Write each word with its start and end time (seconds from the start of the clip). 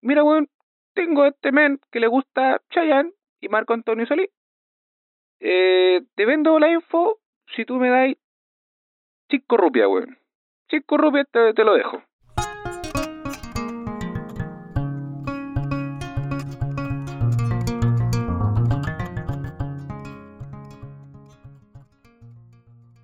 mira, 0.00 0.24
weón, 0.24 0.48
tengo 0.94 1.24
este 1.24 1.52
men 1.52 1.80
que 1.90 2.00
le 2.00 2.06
gusta 2.06 2.60
Chayanne 2.70 3.12
y 3.40 3.48
Marco 3.48 3.74
Antonio 3.74 4.06
Solís. 4.06 4.30
Eh, 5.40 6.02
te 6.14 6.26
vendo 6.26 6.58
la 6.58 6.70
info 6.70 7.18
si 7.54 7.64
tú 7.64 7.76
me 7.76 7.88
das 7.88 8.14
5 9.30 9.56
rupias, 9.56 9.88
weón. 9.88 10.18
5 10.68 10.96
rupias 10.96 11.26
te, 11.30 11.54
te 11.54 11.64
lo 11.64 11.74
dejo. 11.74 12.02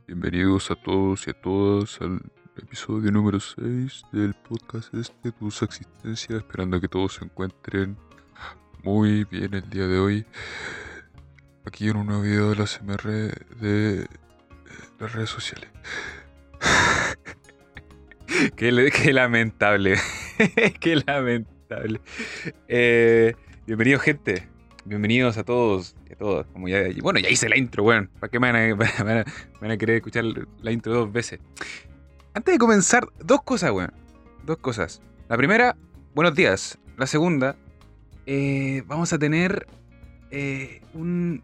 Bienvenidos 0.06 0.70
a 0.70 0.74
todos 0.76 1.26
y 1.26 1.30
a 1.30 1.34
todas 1.34 2.00
al 2.00 2.20
episodio 2.62 3.10
número 3.10 3.38
6 3.40 4.02
del 4.12 4.34
podcast 4.34 4.92
este, 4.94 5.32
Tu 5.32 5.48
Existencia, 5.48 6.36
esperando 6.36 6.80
que 6.80 6.88
todos 6.88 7.14
se 7.14 7.24
encuentren 7.24 7.96
muy 8.82 9.24
bien 9.24 9.54
el 9.54 9.68
día 9.68 9.86
de 9.86 9.98
hoy. 9.98 10.26
Aquí 11.64 11.88
en 11.88 11.96
un 11.96 12.06
nuevo 12.06 12.22
video 12.22 12.50
de 12.50 12.56
la 12.56 12.64
CMR 12.66 13.02
de 13.60 14.06
las 15.00 15.12
redes 15.12 15.30
sociales. 15.30 15.68
qué, 18.56 18.72
le- 18.72 18.90
qué 18.90 19.12
lamentable. 19.12 19.96
qué 20.80 20.96
lamentable. 21.04 22.00
Eh, 22.68 23.34
bienvenidos, 23.66 24.02
gente. 24.02 24.48
Bienvenidos 24.84 25.36
a 25.36 25.42
todos 25.44 25.96
y 26.08 26.12
a 26.12 26.16
todas. 26.16 26.46
Como 26.52 26.68
ya, 26.68 26.84
bueno, 27.02 27.18
ya 27.18 27.28
hice 27.28 27.48
la 27.48 27.56
intro, 27.56 27.82
weón. 27.82 28.08
¿Para 28.20 28.30
qué 28.30 28.38
me 28.38 28.52
van 28.52 28.56
a- 28.56 28.76
me 29.04 29.24
van 29.60 29.70
a 29.72 29.76
querer 29.76 29.96
escuchar 29.96 30.24
la 30.62 30.70
intro 30.70 30.94
dos 30.94 31.12
veces? 31.12 31.40
Antes 32.36 32.52
de 32.52 32.58
comenzar, 32.58 33.08
dos 33.18 33.42
cosas, 33.44 33.70
weón. 33.70 33.94
Dos 34.44 34.58
cosas. 34.58 35.00
La 35.30 35.38
primera, 35.38 35.74
buenos 36.14 36.34
días. 36.34 36.78
La 36.98 37.06
segunda, 37.06 37.56
eh, 38.26 38.82
vamos 38.86 39.10
a 39.14 39.18
tener 39.18 39.66
eh, 40.30 40.82
un... 40.92 41.40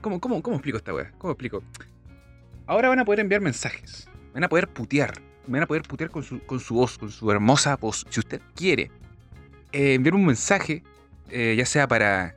¿Cómo, 0.00 0.20
cómo, 0.20 0.40
¿Cómo 0.40 0.54
explico 0.54 0.78
esta 0.78 0.94
weá? 0.94 1.10
¿Cómo 1.18 1.32
explico? 1.32 1.64
Ahora 2.68 2.88
van 2.88 3.00
a 3.00 3.04
poder 3.04 3.18
enviar 3.18 3.40
mensajes. 3.40 4.08
Van 4.32 4.44
a 4.44 4.48
poder 4.48 4.68
putear. 4.68 5.12
Van 5.48 5.64
a 5.64 5.66
poder 5.66 5.82
putear 5.82 6.08
con 6.08 6.22
su, 6.22 6.38
con 6.46 6.60
su 6.60 6.74
voz, 6.74 6.98
con 6.98 7.10
su 7.10 7.28
hermosa 7.32 7.74
voz. 7.74 8.06
Si 8.08 8.20
usted 8.20 8.40
quiere 8.54 8.92
eh, 9.72 9.94
enviar 9.94 10.14
un 10.14 10.24
mensaje, 10.24 10.84
eh, 11.30 11.56
ya 11.58 11.66
sea 11.66 11.88
para. 11.88 12.36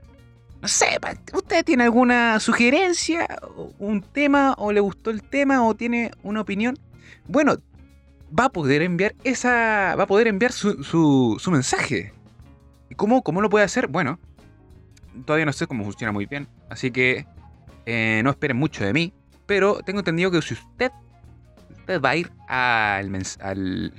No 0.59 0.67
sé, 0.67 0.97
¿usted 1.33 1.63
tiene 1.63 1.83
alguna 1.83 2.39
sugerencia, 2.39 3.27
un 3.77 4.01
tema, 4.01 4.55
o 4.57 4.71
le 4.71 4.79
gustó 4.79 5.11
el 5.11 5.21
tema, 5.21 5.63
o 5.63 5.75
tiene 5.75 6.09
una 6.23 6.41
opinión? 6.41 6.79
Bueno, 7.27 7.57
va 8.37 8.45
a 8.45 8.49
poder 8.49 8.81
enviar 8.81 9.15
esa. 9.23 9.95
Va 9.97 10.03
a 10.03 10.07
poder 10.07 10.27
enviar 10.27 10.51
su, 10.51 10.83
su, 10.83 11.37
su 11.39 11.51
mensaje. 11.51 12.13
¿Y 12.89 12.95
cómo, 12.95 13.21
cómo 13.23 13.41
lo 13.41 13.49
puede 13.49 13.65
hacer? 13.65 13.87
Bueno, 13.87 14.19
todavía 15.25 15.45
no 15.45 15.53
sé 15.53 15.67
cómo 15.67 15.83
funciona 15.83 16.11
muy 16.11 16.25
bien. 16.25 16.47
Así 16.69 16.91
que 16.91 17.25
eh, 17.85 18.21
no 18.23 18.29
esperen 18.31 18.57
mucho 18.57 18.83
de 18.83 18.93
mí. 18.93 19.13
Pero 19.45 19.81
tengo 19.85 19.99
entendido 19.99 20.31
que 20.31 20.41
si 20.41 20.53
usted, 20.53 20.91
va 22.03 22.09
a 22.11 22.15
ir 22.15 22.31
al, 22.47 23.13
al- 23.41 23.93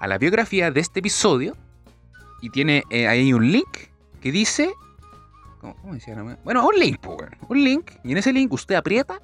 a 0.00 0.08
la 0.08 0.18
biografía 0.18 0.70
de 0.70 0.80
este 0.80 1.00
episodio 1.00 1.56
y 2.42 2.50
tiene 2.50 2.82
eh, 2.90 3.06
ahí 3.08 3.32
un 3.32 3.50
link 3.50 3.88
que 4.20 4.32
dice. 4.32 4.70
¿Cómo, 5.60 5.76
cómo 5.76 5.94
decía? 5.94 6.16
Bueno, 6.44 6.66
un 6.66 6.78
link. 6.78 7.00
Un 7.48 7.64
link. 7.64 7.90
Y 8.04 8.12
en 8.12 8.18
ese 8.18 8.32
link 8.32 8.52
usted 8.52 8.74
aprieta 8.74 9.20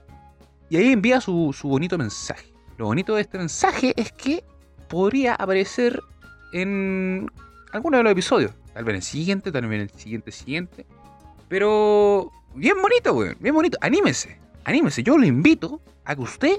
y 0.68 0.76
ahí 0.76 0.92
envía 0.92 1.20
su, 1.20 1.54
su 1.58 1.68
bonito 1.68 1.96
mensaje. 1.96 2.55
Lo 2.78 2.86
bonito 2.86 3.14
de 3.14 3.22
este 3.22 3.38
mensaje 3.38 3.94
es 3.96 4.12
que 4.12 4.44
podría 4.88 5.34
aparecer 5.34 6.00
en 6.52 7.30
alguno 7.72 7.98
de 7.98 8.02
los 8.02 8.12
episodios. 8.12 8.52
Tal 8.74 8.84
vez 8.84 8.92
en 8.92 8.96
el 8.96 9.02
siguiente, 9.02 9.52
tal 9.52 9.66
vez 9.66 9.76
en 9.76 9.80
el 9.82 9.90
siguiente, 9.90 10.32
siguiente. 10.32 10.86
Pero 11.48 12.30
bien 12.54 12.76
bonito, 12.80 13.14
weón. 13.14 13.36
Bien 13.40 13.54
bonito. 13.54 13.78
Anímese. 13.80 14.38
Anímese. 14.64 15.02
Yo 15.02 15.16
lo 15.16 15.24
invito 15.24 15.80
a 16.04 16.14
que 16.14 16.20
usted 16.20 16.56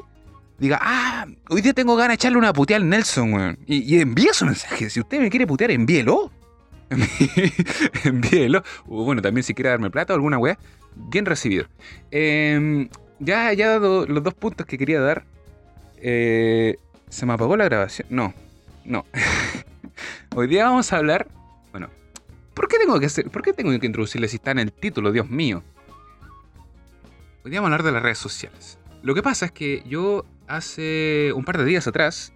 diga, 0.57 0.79
ah, 0.81 1.27
hoy 1.49 1.61
día 1.61 1.73
tengo 1.73 1.95
ganas 1.95 2.09
de 2.09 2.15
echarle 2.15 2.37
una 2.39 2.53
puteada 2.53 2.81
al 2.81 2.89
Nelson, 2.89 3.33
weón. 3.33 3.59
Y, 3.67 3.99
envíe 3.99 4.33
su 4.33 4.45
mensaje. 4.45 4.89
Si 4.89 4.99
usted 4.99 5.19
me 5.19 5.29
quiere 5.29 5.45
putear, 5.45 5.71
envíelo. 5.71 6.31
envíelo. 8.03 8.63
O 8.87 9.03
bueno, 9.03 9.21
también 9.21 9.43
si 9.43 9.53
quiere 9.53 9.69
darme 9.69 9.91
plata 9.91 10.13
o 10.13 10.15
alguna 10.15 10.39
weá, 10.39 10.57
bien 10.95 11.25
recibido. 11.25 11.67
Eh, 12.09 12.89
ya, 13.19 13.53
ya 13.53 13.69
dado 13.69 14.07
los 14.07 14.23
dos 14.23 14.33
puntos 14.33 14.65
que 14.65 14.77
quería 14.77 15.01
dar. 15.01 15.25
Eh, 16.01 16.77
¿Se 17.09 17.25
me 17.25 17.33
apagó 17.33 17.55
la 17.57 17.65
grabación? 17.65 18.07
No, 18.09 18.33
no. 18.85 19.05
Hoy 20.35 20.47
día 20.47 20.65
vamos 20.65 20.91
a 20.93 20.97
hablar. 20.97 21.27
Bueno, 21.71 21.89
¿por 22.53 22.67
qué 22.67 22.77
tengo 22.77 22.99
que 22.99 23.07
hacer? 23.07 23.29
¿Por 23.29 23.41
qué 23.41 23.53
tengo 23.53 23.77
que 23.79 23.85
introducirle 23.85 24.27
si 24.27 24.37
está 24.37 24.51
en 24.51 24.59
el 24.59 24.71
título, 24.71 25.11
Dios 25.11 25.29
mío? 25.29 25.63
Hoy 27.43 27.51
día 27.51 27.61
vamos 27.61 27.71
a 27.71 27.75
hablar 27.75 27.83
de 27.83 27.91
las 27.91 28.03
redes 28.03 28.17
sociales. 28.17 28.77
Lo 29.01 29.15
que 29.15 29.23
pasa 29.23 29.45
es 29.45 29.51
que 29.51 29.83
yo 29.87 30.25
hace 30.47 31.31
un 31.33 31.45
par 31.45 31.57
de 31.57 31.65
días 31.65 31.87
atrás. 31.87 32.33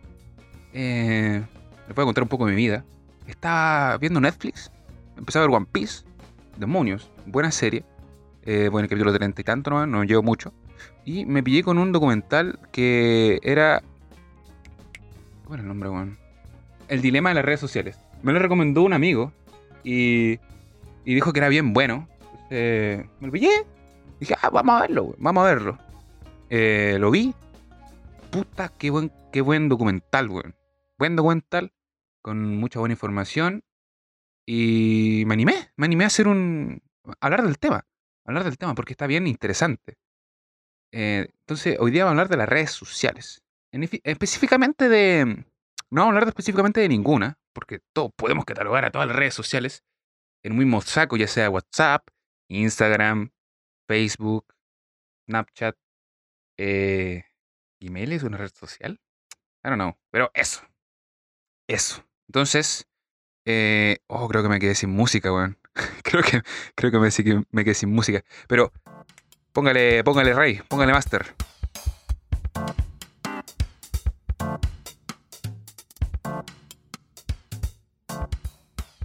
Eh, 0.73 1.43
les 1.87 1.95
voy 1.95 2.03
a 2.03 2.05
contar 2.05 2.23
un 2.23 2.29
poco 2.29 2.45
de 2.45 2.51
mi 2.53 2.57
vida. 2.57 2.85
Estaba 3.27 3.97
viendo 3.97 4.21
Netflix. 4.21 4.71
Empecé 5.17 5.39
a 5.39 5.41
ver 5.41 5.51
One 5.51 5.67
Piece. 5.71 6.05
Demonios. 6.57 7.11
Buena 7.25 7.51
serie. 7.51 7.83
Eh, 8.43 8.69
bueno, 8.71 8.85
el 8.85 8.89
capítulo 8.89 9.13
treinta 9.13 9.41
y 9.41 9.43
tanto, 9.43 9.69
no, 9.69 9.85
no 9.85 10.03
llevo 10.03 10.23
mucho. 10.23 10.53
Y 11.05 11.25
me 11.25 11.43
pillé 11.43 11.63
con 11.63 11.77
un 11.77 11.91
documental 11.91 12.59
que 12.71 13.39
era. 13.43 13.81
¿Cuál 15.45 15.59
era 15.59 15.63
el 15.63 15.67
nombre, 15.67 15.89
weón? 15.89 16.17
El 16.87 17.01
dilema 17.01 17.29
de 17.29 17.35
las 17.35 17.45
redes 17.45 17.59
sociales. 17.59 17.97
Me 18.21 18.33
lo 18.33 18.39
recomendó 18.39 18.83
un 18.83 18.93
amigo 18.93 19.31
y, 19.83 20.39
y 21.05 21.15
dijo 21.15 21.33
que 21.33 21.39
era 21.39 21.49
bien 21.49 21.73
bueno. 21.73 22.07
Entonces, 22.49 23.05
me 23.19 23.27
lo 23.27 23.31
pillé. 23.31 23.65
Dije, 24.19 24.35
ah, 24.41 24.49
vamos 24.49 24.75
a 24.75 24.81
verlo, 24.81 25.03
weón, 25.03 25.15
vamos 25.19 25.43
a 25.43 25.47
verlo. 25.47 25.77
Eh, 26.49 26.97
lo 26.99 27.09
vi. 27.09 27.33
Puta, 28.29 28.69
qué 28.77 28.89
buen, 28.89 29.11
qué 29.31 29.41
buen 29.41 29.69
documental, 29.69 30.29
weón. 30.29 30.55
Buen 30.97 31.15
documental, 31.15 31.73
con 32.21 32.57
mucha 32.57 32.79
buena 32.79 32.93
información. 32.93 33.63
Y 34.45 35.23
me 35.25 35.33
animé, 35.33 35.71
me 35.77 35.85
animé 35.85 36.03
a 36.03 36.07
hacer 36.07 36.27
un. 36.27 36.81
hablar 37.19 37.43
del 37.43 37.57
tema. 37.57 37.85
Hablar 38.25 38.43
del 38.43 38.57
tema, 38.57 38.75
porque 38.75 38.93
está 38.93 39.07
bien 39.07 39.27
interesante. 39.27 39.97
Eh, 40.91 41.27
entonces, 41.41 41.77
hoy 41.79 41.91
día 41.91 42.05
vamos 42.05 42.17
a 42.17 42.21
hablar 42.21 42.29
de 42.29 42.37
las 42.37 42.49
redes 42.49 42.71
sociales. 42.71 43.43
Específicamente 43.71 44.89
de. 44.89 45.25
No 45.89 46.01
vamos 46.01 46.13
a 46.13 46.17
hablar 46.17 46.27
específicamente 46.29 46.81
de 46.81 46.89
ninguna, 46.89 47.37
porque 47.53 47.79
todos 47.93 48.11
podemos 48.15 48.45
catalogar 48.45 48.85
a 48.85 48.91
todas 48.91 49.07
las 49.07 49.15
redes 49.15 49.33
sociales 49.33 49.83
en 50.43 50.53
un 50.53 50.59
mismo 50.59 50.81
saco, 50.81 51.17
ya 51.17 51.27
sea 51.27 51.49
WhatsApp, 51.49 52.07
Instagram, 52.49 53.31
Facebook, 53.87 54.45
Snapchat, 55.27 55.75
eh, 56.57 57.23
¿Email 57.81 58.13
es 58.13 58.23
una 58.23 58.37
red 58.37 58.51
social? 58.53 58.99
I 59.63 59.69
don't 59.69 59.75
know. 59.75 59.97
Pero 60.11 60.31
eso. 60.33 60.61
Eso. 61.67 62.03
Entonces. 62.27 62.87
eh, 63.45 63.97
oh, 64.07 64.27
creo 64.27 64.43
que 64.43 64.49
me 64.49 64.59
quedé 64.59 64.75
sin 64.75 64.91
música, 64.91 65.33
weón. 65.33 65.57
creo 66.03 66.21
que, 66.23 66.41
creo 66.75 66.91
que 66.91 66.99
me, 66.99 67.09
me 67.51 67.63
quedé 67.63 67.73
sin 67.73 67.89
música. 67.89 68.23
Pero. 68.47 68.71
Póngale, 69.53 70.01
póngale 70.05 70.33
Rey, 70.33 70.61
póngale 70.69 70.93
Master. 70.93 71.25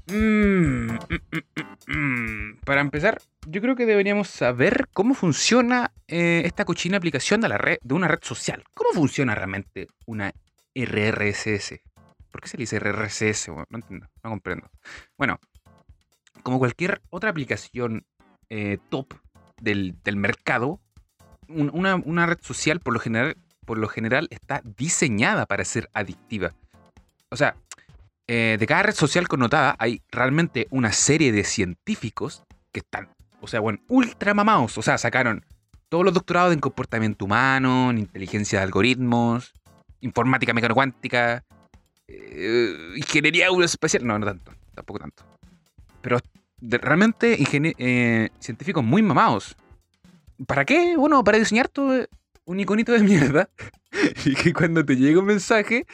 Mm, 0.07 0.93
mm, 0.93 1.89
mm. 1.89 2.59
Para 2.65 2.81
empezar, 2.81 3.19
yo 3.49 3.61
creo 3.61 3.75
que 3.75 3.87
deberíamos 3.87 4.29
saber 4.29 4.87
cómo 4.93 5.15
funciona 5.15 5.91
eh, 6.07 6.43
esta 6.45 6.65
cochina 6.65 6.97
aplicación 6.97 7.41
de, 7.41 7.49
la 7.49 7.59
red, 7.59 7.79
de 7.83 7.95
una 7.95 8.07
red 8.07 8.21
social. 8.23 8.63
¿Cómo 8.73 8.91
funciona 8.93 9.35
realmente 9.35 9.89
una 10.07 10.33
RRSS? 10.77 11.81
¿Por 12.31 12.41
qué 12.41 12.49
se 12.49 12.57
le 12.57 12.63
dice 12.63 12.79
RRSS? 12.79 13.49
no 13.49 13.79
entiendo, 13.79 14.07
no 14.23 14.31
comprendo. 14.31 14.71
Bueno, 15.19 15.41
como 16.45 16.61
cualquier 16.61 17.03
otra 17.11 17.31
aplicación 17.31 18.07
eh, 18.49 18.79
top 18.91 19.15
del, 19.61 19.95
del 20.05 20.17
mercado, 20.17 20.81
un- 21.49 21.71
una, 21.73 21.97
una 21.97 22.27
red 22.27 22.39
social 22.41 22.81
por 22.81 22.95
lo, 22.95 23.01
general, 23.01 23.37
por 23.65 23.79
lo 23.79 23.89
general 23.89 24.29
está 24.31 24.63
diseñada 24.77 25.47
para 25.47 25.65
ser 25.65 25.89
adictiva. 25.93 26.55
O 27.31 27.37
sea, 27.37 27.57
eh, 28.29 28.57
de 28.59 28.67
cada 28.67 28.85
red 28.85 28.95
social 28.95 29.29
connotada 29.29 29.77
hay 29.79 30.03
realmente 30.11 30.67
una 30.71 30.93
serie 30.93 31.33
de 31.33 31.45
científicos 31.45 32.43
que 32.73 32.81
están, 32.81 33.09
o 33.41 33.47
sea, 33.47 33.61
bueno, 33.61 33.79
ultra 33.89 34.35
mamados. 34.35 34.77
O 34.79 34.83
sea, 34.83 34.99
sacaron 34.99 35.45
todos 35.89 36.05
los 36.05 36.15
doctorados 36.15 36.53
en 36.53 36.59
comportamiento 36.61 37.25
humano, 37.25 37.91
en 37.91 37.99
inteligencia 37.99 38.59
de 38.59 38.65
algoritmos, 38.65 39.53
informática 40.01 40.53
mecanocuántica, 40.53 41.45
eh, 42.09 42.95
ingeniería 42.97 43.47
aeroespacial. 43.47 44.05
No, 44.05 44.19
no 44.19 44.27
tanto, 44.27 44.53
tampoco 44.75 44.99
tanto. 44.99 45.23
Pero 46.03 46.19
realmente 46.61 47.39
eh, 47.79 48.31
científicos 48.41 48.85
muy 48.85 49.03
mamados. 49.03 49.57
¿Para 50.47 50.65
qué? 50.65 50.97
Bueno, 50.97 51.23
para 51.25 51.39
diseñar 51.39 51.69
todo 51.69 52.07
un 52.45 52.61
iconito 52.61 52.93
de 52.93 53.01
mierda 53.01 53.51
y 54.25 54.35
que 54.35 54.53
cuando 54.53 54.85
te 54.85 54.97
llegue 54.97 55.19
un 55.19 55.27
mensaje 55.27 55.87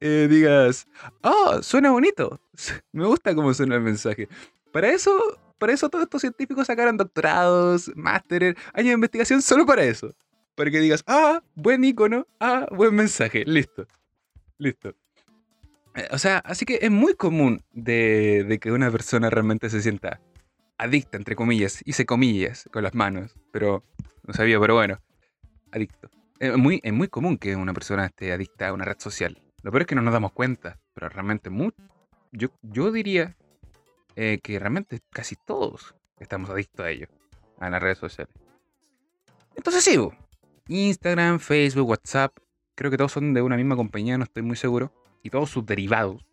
eh, 0.00 0.26
digas, 0.30 0.86
oh, 1.22 1.62
suena 1.62 1.90
bonito, 1.90 2.40
me 2.92 3.04
gusta 3.06 3.34
cómo 3.34 3.52
suena 3.54 3.76
el 3.76 3.82
mensaje. 3.82 4.28
Para 4.72 4.90
eso, 4.90 5.38
para 5.58 5.72
eso 5.72 5.88
todos 5.88 6.04
estos 6.04 6.22
científicos 6.22 6.66
sacaron 6.66 6.96
doctorados, 6.96 7.90
másteres, 7.94 8.54
años 8.72 8.88
de 8.88 8.94
investigación 8.94 9.42
solo 9.42 9.66
para 9.66 9.84
eso. 9.84 10.14
Para 10.54 10.70
que 10.70 10.80
digas, 10.80 11.02
ah, 11.06 11.42
buen 11.54 11.84
icono, 11.84 12.26
ah, 12.38 12.66
buen 12.70 12.94
mensaje, 12.94 13.44
listo, 13.46 13.86
listo. 14.58 14.94
Eh, 15.94 16.08
O 16.12 16.18
sea, 16.18 16.38
así 16.38 16.64
que 16.64 16.78
es 16.82 16.90
muy 16.90 17.14
común 17.14 17.62
de, 17.72 18.58
que 18.60 18.72
una 18.72 18.90
persona 18.90 19.30
realmente 19.30 19.70
se 19.70 19.82
sienta 19.82 20.20
adicta, 20.78 21.18
entre 21.18 21.36
comillas, 21.36 21.82
hice 21.84 22.06
comillas 22.06 22.68
con 22.72 22.82
las 22.82 22.94
manos, 22.94 23.36
pero 23.52 23.84
no 24.26 24.32
sabía, 24.32 24.58
pero 24.58 24.74
bueno, 24.74 24.98
adicto. 25.72 26.10
Es 26.38 26.56
muy, 26.56 26.80
es 26.82 26.92
muy 26.92 27.08
común 27.08 27.36
que 27.36 27.54
una 27.54 27.74
persona 27.74 28.06
esté 28.06 28.32
adicta 28.32 28.68
a 28.68 28.72
una 28.72 28.86
red 28.86 28.98
social. 28.98 29.38
Lo 29.62 29.70
peor 29.70 29.82
es 29.82 29.86
que 29.86 29.94
no 29.94 30.00
nos 30.00 30.14
damos 30.14 30.32
cuenta, 30.32 30.78
pero 30.94 31.10
realmente 31.10 31.50
muy, 31.50 31.74
yo, 32.32 32.48
yo 32.62 32.90
diría 32.92 33.36
eh, 34.16 34.40
que 34.42 34.58
realmente 34.58 35.00
casi 35.10 35.36
todos 35.36 35.94
estamos 36.18 36.48
adictos 36.48 36.86
a 36.86 36.90
ello, 36.90 37.08
a 37.58 37.68
las 37.68 37.82
redes 37.82 37.98
sociales. 37.98 38.34
Entonces 39.56 39.84
sí, 39.84 39.98
bo, 39.98 40.14
Instagram, 40.68 41.40
Facebook, 41.40 41.90
WhatsApp, 41.90 42.34
creo 42.74 42.90
que 42.90 42.96
todos 42.96 43.12
son 43.12 43.34
de 43.34 43.42
una 43.42 43.56
misma 43.56 43.76
compañía, 43.76 44.16
no 44.16 44.24
estoy 44.24 44.42
muy 44.42 44.56
seguro, 44.56 44.94
y 45.22 45.30
todos 45.30 45.50
sus 45.50 45.66
derivados 45.66 46.24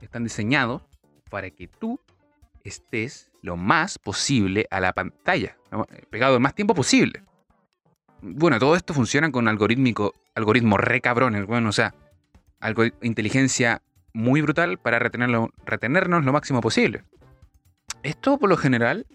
están 0.00 0.24
diseñados 0.24 0.82
para 1.30 1.50
que 1.50 1.68
tú 1.68 2.00
estés 2.64 3.30
lo 3.42 3.56
más 3.56 3.98
posible 3.98 4.66
a 4.70 4.80
la 4.80 4.92
pantalla, 4.92 5.56
¿no? 5.70 5.86
pegado 6.10 6.34
el 6.34 6.40
más 6.40 6.54
tiempo 6.54 6.74
posible. 6.74 7.22
Bueno, 8.20 8.58
todo 8.58 8.76
esto 8.76 8.94
funciona 8.94 9.32
con 9.32 9.48
algorítmico, 9.48 10.14
algoritmos 10.34 10.78
re 10.78 11.00
cabrones, 11.00 11.46
bueno, 11.46 11.70
o 11.70 11.72
sea, 11.72 11.94
algo, 12.60 12.84
inteligencia 13.02 13.82
muy 14.12 14.42
brutal 14.42 14.78
para 14.78 14.98
retenerlo, 14.98 15.50
retenernos 15.64 16.24
lo 16.24 16.32
máximo 16.32 16.60
posible. 16.60 17.04
Esto 18.02 18.38
por 18.38 18.48
lo 18.48 18.56
general 18.56 19.06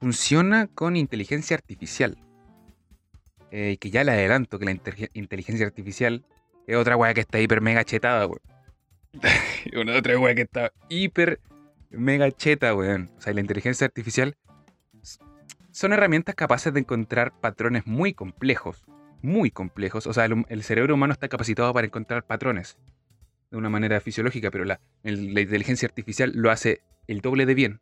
funciona 0.00 0.68
con 0.68 0.96
inteligencia 0.96 1.56
artificial. 1.56 2.16
Eh, 3.52 3.78
que 3.80 3.90
ya 3.90 4.04
le 4.04 4.12
adelanto 4.12 4.60
que 4.60 4.64
la 4.64 4.70
inteligencia 5.12 5.66
artificial 5.66 6.24
es 6.70 6.76
otra 6.76 6.96
weá 6.96 7.14
que 7.14 7.20
está 7.20 7.40
hiper 7.40 7.60
mega 7.60 7.84
chetada, 7.84 8.26
weón. 8.26 8.40
Una 9.80 9.96
otra 9.96 10.18
weá 10.18 10.34
que 10.34 10.42
está 10.42 10.72
hiper 10.88 11.40
mega 11.90 12.30
cheta, 12.30 12.74
weón. 12.74 13.10
O 13.18 13.20
sea, 13.20 13.32
la 13.32 13.40
inteligencia 13.40 13.86
artificial 13.86 14.36
son 15.72 15.92
herramientas 15.92 16.34
capaces 16.34 16.72
de 16.72 16.80
encontrar 16.80 17.32
patrones 17.40 17.86
muy 17.86 18.14
complejos. 18.14 18.84
Muy 19.22 19.50
complejos. 19.50 20.06
O 20.06 20.12
sea, 20.12 20.24
el, 20.24 20.62
cerebro 20.62 20.94
humano 20.94 21.12
está 21.12 21.28
capacitado 21.28 21.72
para 21.74 21.86
encontrar 21.86 22.24
patrones 22.24 22.78
de 23.50 23.56
una 23.58 23.68
manera 23.68 24.00
fisiológica, 24.00 24.50
pero 24.50 24.64
la, 24.64 24.80
el- 25.02 25.34
la 25.34 25.40
inteligencia 25.40 25.86
artificial 25.86 26.32
lo 26.34 26.50
hace 26.50 26.80
el 27.06 27.20
doble 27.20 27.46
de 27.46 27.54
bien. 27.54 27.80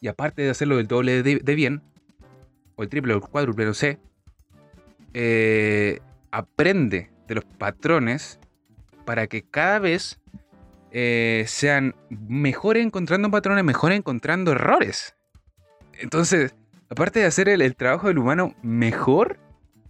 Y 0.00 0.08
aparte 0.08 0.42
de 0.42 0.50
hacerlo 0.50 0.78
el 0.78 0.88
doble 0.88 1.22
de, 1.22 1.36
de 1.36 1.54
bien, 1.54 1.82
o 2.74 2.82
el 2.82 2.88
triple 2.88 3.14
o 3.14 3.16
el 3.16 3.22
cuádruple, 3.22 3.64
no 3.64 3.72
sé, 3.72 3.98
eh, 5.14 6.00
aprende 6.30 7.10
de 7.26 7.34
los 7.34 7.44
patrones 7.44 8.38
para 9.04 9.26
que 9.26 9.42
cada 9.42 9.78
vez 9.78 10.20
eh, 10.90 11.44
sean 11.46 11.94
mejores 12.10 12.84
encontrando 12.84 13.30
patrones, 13.30 13.64
mejores 13.64 13.98
encontrando 13.98 14.52
errores. 14.52 15.16
Entonces, 15.94 16.54
aparte 16.88 17.20
de 17.20 17.26
hacer 17.26 17.48
el, 17.48 17.62
el 17.62 17.76
trabajo 17.76 18.08
del 18.08 18.18
humano 18.18 18.54
mejor, 18.62 19.38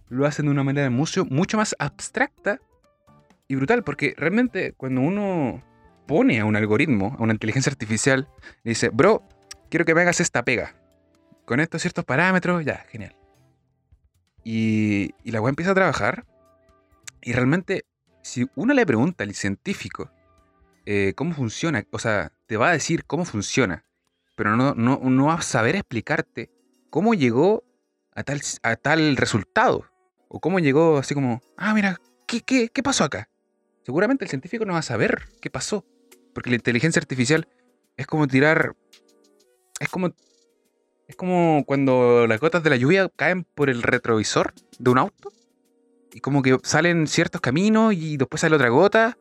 lo 0.09 0.25
hacen 0.25 0.45
de 0.45 0.51
una 0.51 0.63
manera 0.63 0.89
mucho, 0.89 1.25
mucho 1.25 1.57
más 1.57 1.75
abstracta 1.79 2.59
y 3.47 3.55
brutal, 3.55 3.83
porque 3.83 4.13
realmente 4.17 4.73
cuando 4.73 5.01
uno 5.01 5.63
pone 6.05 6.39
a 6.39 6.45
un 6.45 6.55
algoritmo, 6.55 7.15
a 7.19 7.23
una 7.23 7.33
inteligencia 7.33 7.69
artificial, 7.69 8.27
le 8.63 8.69
dice, 8.69 8.89
bro, 8.89 9.23
quiero 9.69 9.85
que 9.85 9.93
me 9.93 10.01
hagas 10.01 10.19
esta 10.19 10.43
pega. 10.43 10.75
Con 11.45 11.59
estos 11.59 11.81
ciertos 11.81 12.03
parámetros, 12.03 12.65
ya, 12.65 12.85
genial. 12.89 13.15
Y, 14.43 15.13
y 15.23 15.31
la 15.31 15.41
web 15.41 15.49
empieza 15.49 15.71
a 15.71 15.75
trabajar. 15.75 16.25
Y 17.21 17.33
realmente, 17.33 17.85
si 18.21 18.47
uno 18.55 18.73
le 18.73 18.85
pregunta 18.85 19.23
al 19.23 19.33
científico 19.33 20.11
eh, 20.85 21.13
cómo 21.15 21.33
funciona, 21.33 21.85
o 21.91 21.99
sea, 21.99 22.31
te 22.47 22.57
va 22.57 22.69
a 22.69 22.73
decir 22.73 23.05
cómo 23.05 23.25
funciona, 23.25 23.83
pero 24.35 24.55
no, 24.55 24.73
no, 24.75 24.99
no 25.03 25.25
va 25.25 25.35
a 25.35 25.41
saber 25.41 25.75
explicarte 25.75 26.49
cómo 26.89 27.13
llegó 27.13 27.63
a 28.13 28.23
tal, 28.23 28.41
a 28.63 28.75
tal 28.75 29.17
resultado. 29.17 29.85
O 30.29 30.39
cómo 30.39 30.59
llegó 30.59 30.97
así 30.97 31.13
como, 31.13 31.41
ah, 31.55 31.73
mira, 31.73 31.99
¿qué, 32.25 32.41
qué, 32.41 32.69
qué 32.69 32.83
pasó 32.83 33.03
acá? 33.03 33.29
Seguramente 33.83 34.25
el 34.25 34.29
científico 34.29 34.65
no 34.65 34.73
va 34.73 34.79
a 34.79 34.81
saber 34.81 35.29
qué 35.39 35.49
pasó. 35.49 35.85
Porque 36.33 36.49
la 36.49 36.57
inteligencia 36.57 36.99
artificial 36.99 37.47
es 37.95 38.05
como 38.05 38.27
tirar. 38.27 38.75
Es 39.79 39.89
como. 39.89 40.13
Es 41.07 41.15
como 41.15 41.63
cuando 41.65 42.27
las 42.27 42.41
gotas 42.41 42.63
de 42.63 42.69
la 42.69 42.75
lluvia 42.75 43.09
caen 43.15 43.45
por 43.45 43.69
el 43.69 43.81
retrovisor 43.81 44.53
de 44.77 44.89
un 44.89 44.97
auto. 44.97 45.31
Y 46.13 46.19
como 46.19 46.41
que 46.41 46.57
salen 46.63 47.07
ciertos 47.07 47.41
caminos 47.41 47.93
y 47.93 48.17
después 48.17 48.41
sale 48.41 48.55
otra 48.55 48.69
gota. 48.69 49.17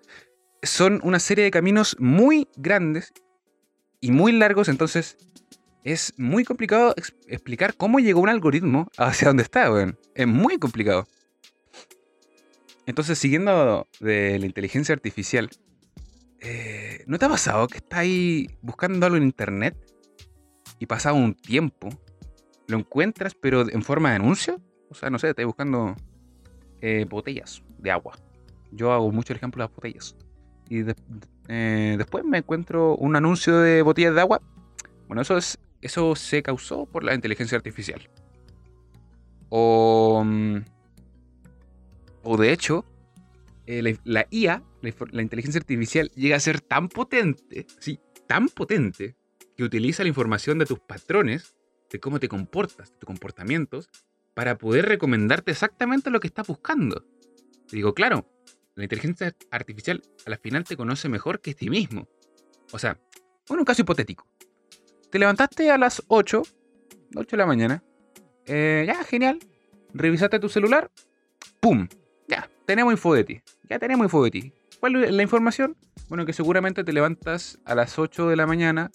Son 0.63 1.01
una 1.03 1.19
serie 1.19 1.45
de 1.45 1.51
caminos 1.51 1.97
muy 1.99 2.49
grandes 2.57 3.13
y 4.01 4.11
muy 4.13 4.33
largos. 4.33 4.69
Entonces 4.69 5.17
es 5.85 6.15
muy 6.17 6.45
complicado 6.45 6.95
ex- 6.97 7.15
explicar 7.29 7.75
cómo 7.77 7.99
llegó 7.99 8.21
un 8.21 8.29
algoritmo 8.29 8.89
hacia 8.99 9.29
donde 9.29 9.43
está, 9.43 9.71
weón. 9.71 9.99
Es 10.15 10.27
muy 10.27 10.59
complicado. 10.59 11.07
Entonces, 12.87 13.19
siguiendo 13.19 13.87
de 13.99 14.39
la 14.39 14.47
inteligencia 14.47 14.95
artificial, 14.95 15.51
eh, 16.41 17.03
¿no 17.07 17.19
te 17.19 17.25
ha 17.25 17.29
pasado 17.29 17.67
que 17.67 17.79
estás 17.79 17.99
ahí 17.99 18.49
buscando 18.63 19.05
algo 19.07 19.17
en 19.17 19.25
internet 19.25 19.77
y 20.79 20.87
pasado 20.87 21.17
un 21.17 21.35
tiempo, 21.35 21.89
lo 22.69 22.79
encuentras 22.79 23.35
pero 23.35 23.69
en 23.69 23.83
forma 23.83 24.11
de 24.11 24.17
anuncio? 24.17 24.61
O 24.89 24.95
sea, 24.95 25.11
no 25.11 25.19
sé, 25.19 25.31
estás 25.31 25.45
buscando 25.47 25.97
eh, 26.81 27.07
botellas 27.09 27.63
de 27.79 27.91
agua. 27.91 28.17
Yo 28.73 28.93
hago 28.93 29.11
mucho 29.11 29.33
el 29.33 29.39
ejemplo 29.39 29.63
de 29.63 29.69
las 29.69 29.75
botellas. 29.75 30.17
Y 30.69 30.83
eh, 31.49 31.95
después 31.97 32.25
me 32.25 32.39
encuentro 32.39 32.97
un 32.97 33.17
anuncio 33.17 33.59
de 33.59 33.83
botellas 33.83 34.15
de 34.15 34.21
agua. 34.21 34.41
Bueno, 35.07 35.23
eso, 35.23 35.37
es, 35.37 35.59
eso 35.81 36.17
se 36.17 36.43
causó 36.43 36.87
por 36.87 37.05
la 37.05 37.15
inteligencia 37.15 37.57
artificial. 37.57 38.09
O, 39.49 40.23
mm, 40.25 40.57
o 42.25 42.37
de 42.37 42.53
hecho, 42.53 42.85
eh, 43.67 43.83
la, 43.83 43.93
la 44.05 44.27
IA, 44.31 44.63
la, 44.83 44.93
la 45.13 45.23
inteligencia 45.23 45.59
artificial, 45.59 46.11
llega 46.15 46.37
a 46.37 46.41
ser 46.41 46.61
tan 46.61 46.89
potente, 46.89 47.67
sí, 47.79 48.01
tan 48.27 48.49
potente, 48.49 49.17
que 49.57 49.65
utiliza 49.65 50.03
la 50.03 50.09
información 50.09 50.59
de 50.59 50.67
tus 50.67 50.81
patrones, 50.81 51.55
de 51.91 52.01
cómo 52.01 52.21
te 52.21 52.29
comportas, 52.29 52.91
de 52.91 52.99
tus 52.99 53.07
comportamientos, 53.07 53.89
para 54.37 54.59
poder 54.59 54.85
recomendarte 54.85 55.51
exactamente 55.51 56.11
lo 56.11 56.21
que 56.21 56.27
estás 56.27 56.47
buscando. 56.47 57.07
Te 57.67 57.75
digo, 57.77 57.95
claro, 57.95 58.31
la 58.75 58.85
inteligencia 58.85 59.35
artificial 59.51 60.03
a 60.27 60.31
la 60.31 60.37
final 60.37 60.63
te 60.63 60.77
conoce 60.77 61.09
mejor 61.09 61.41
que 61.41 61.55
ti 61.55 61.71
mismo. 61.71 62.07
O 62.71 62.79
sea, 62.79 63.01
bueno, 63.49 63.63
un 63.63 63.65
caso 63.65 63.81
hipotético. 63.81 64.29
Te 65.11 65.19
levantaste 65.19 65.71
a 65.71 65.79
las 65.79 66.03
8, 66.09 66.43
8 67.15 67.29
de 67.31 67.37
la 67.39 67.47
mañana. 67.47 67.83
eh, 68.45 68.85
ya, 68.87 69.03
genial. 69.05 69.39
Revisaste 69.95 70.39
tu 70.39 70.51
celular. 70.51 70.91
¡Pum! 71.59 71.89
Ya, 72.29 72.51
tenemos 72.67 72.93
info 72.93 73.15
de 73.15 73.25
ti. 73.25 73.41
Ya 73.71 73.79
tenemos 73.79 74.05
info 74.05 74.23
de 74.23 74.31
ti. 74.31 74.53
¿Cuál 74.79 75.03
es 75.03 75.13
la 75.13 75.23
información? 75.23 75.79
Bueno, 76.11 76.27
que 76.27 76.35
seguramente 76.35 76.85
te 76.85 76.93
levantas 76.93 77.59
a 77.65 77.75
las 77.75 77.99
8 77.99 78.29
de 78.29 78.37
la 78.37 78.47
mañana 78.47 78.91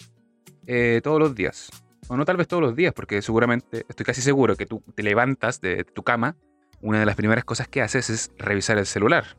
eh, 0.68 1.00
todos 1.02 1.18
los 1.18 1.34
días. 1.34 1.68
O 2.08 2.16
no 2.16 2.24
tal 2.24 2.36
vez 2.36 2.48
todos 2.48 2.62
los 2.62 2.74
días, 2.76 2.92
porque 2.92 3.22
seguramente, 3.22 3.86
estoy 3.88 4.04
casi 4.04 4.20
seguro 4.22 4.56
que 4.56 4.66
tú 4.66 4.82
te 4.94 5.02
levantas 5.02 5.60
de 5.60 5.84
tu 5.84 6.02
cama, 6.02 6.36
una 6.80 6.98
de 6.98 7.06
las 7.06 7.14
primeras 7.14 7.44
cosas 7.44 7.68
que 7.68 7.80
haces 7.80 8.10
es 8.10 8.32
revisar 8.38 8.76
el 8.78 8.86
celular. 8.86 9.36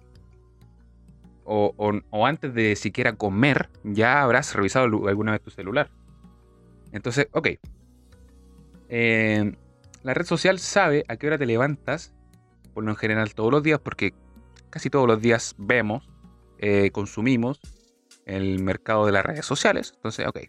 O, 1.43 1.73
o- 2.09 2.25
antes 2.25 2.53
de 2.53 2.75
siquiera 2.77 3.13
comer, 3.15 3.69
ya 3.83 4.21
habrás 4.23 4.55
revisado 4.55 4.85
alguna 5.07 5.33
vez 5.33 5.41
tu 5.41 5.49
celular. 5.51 5.91
Entonces, 6.93 7.27
ok. 7.33 7.49
Eh, 8.89 9.55
la 10.03 10.13
red 10.13 10.25
social 10.25 10.59
sabe 10.59 11.03
a 11.09 11.17
qué 11.17 11.27
hora 11.27 11.37
te 11.37 11.45
levantas, 11.45 12.13
por 12.73 12.85
lo 12.85 12.91
en 12.91 12.95
general 12.95 13.33
todos 13.35 13.51
los 13.51 13.61
días, 13.61 13.79
porque 13.79 14.13
casi 14.69 14.89
todos 14.89 15.07
los 15.07 15.21
días 15.21 15.53
vemos, 15.57 16.09
eh, 16.59 16.91
consumimos 16.91 17.59
el 18.25 18.63
mercado 18.63 19.05
de 19.05 19.11
las 19.11 19.25
redes 19.25 19.45
sociales. 19.45 19.91
Entonces, 19.95 20.25
ok. 20.27 20.39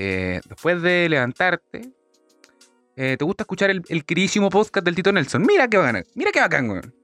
Eh, 0.00 0.40
después 0.48 0.80
de 0.80 1.08
levantarte, 1.08 1.90
eh, 2.94 3.16
te 3.18 3.24
gusta 3.24 3.42
escuchar 3.42 3.70
el, 3.70 3.82
el 3.88 4.04
queridísimo 4.04 4.48
podcast 4.48 4.84
del 4.84 4.94
Tito 4.94 5.10
Nelson. 5.10 5.42
Mira 5.42 5.66
qué 5.66 5.76
bacán, 5.76 6.04
mira 6.14 6.30
qué 6.30 6.38
bacán, 6.38 6.70
weón. 6.70 6.94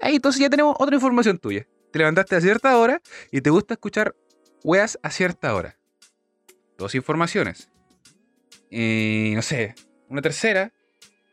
Ahí 0.00 0.14
entonces 0.14 0.40
ya 0.40 0.48
tenemos 0.48 0.76
otra 0.78 0.94
información 0.94 1.38
tuya. 1.38 1.66
Te 1.90 1.98
levantaste 1.98 2.36
a 2.36 2.40
cierta 2.40 2.78
hora 2.78 3.02
y 3.32 3.40
te 3.40 3.50
gusta 3.50 3.74
escuchar 3.74 4.14
weas 4.62 4.96
a 5.02 5.10
cierta 5.10 5.56
hora. 5.56 5.76
Dos 6.78 6.94
informaciones. 6.94 7.68
Y 8.70 9.32
no 9.34 9.42
sé, 9.42 9.74
una 10.08 10.22
tercera. 10.22 10.72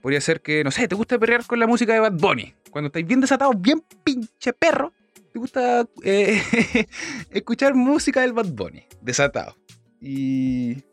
podría 0.02 0.20
ser 0.20 0.42
que, 0.42 0.64
no 0.64 0.72
sé, 0.72 0.88
te 0.88 0.96
gusta 0.96 1.20
perrear 1.20 1.46
con 1.46 1.60
la 1.60 1.68
música 1.68 1.94
de 1.94 2.00
Bad 2.00 2.14
Bunny. 2.14 2.56
Cuando 2.72 2.88
estáis 2.88 3.06
bien 3.06 3.22
desatados, 3.22 3.54
bien 3.62 3.84
pinche 4.04 4.52
perro, 4.52 4.94
te 5.32 5.38
gusta 5.38 5.88
eh, 6.04 6.42
escuchar 7.30 7.76
música 7.76 8.22
del 8.22 8.34
Bad 8.34 8.48
Bunny, 8.48 8.84
desatado. 9.00 9.61
Y 10.02 10.84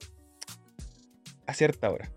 a 1.47 1.55
cierta 1.55 1.91
hora. 1.91 2.11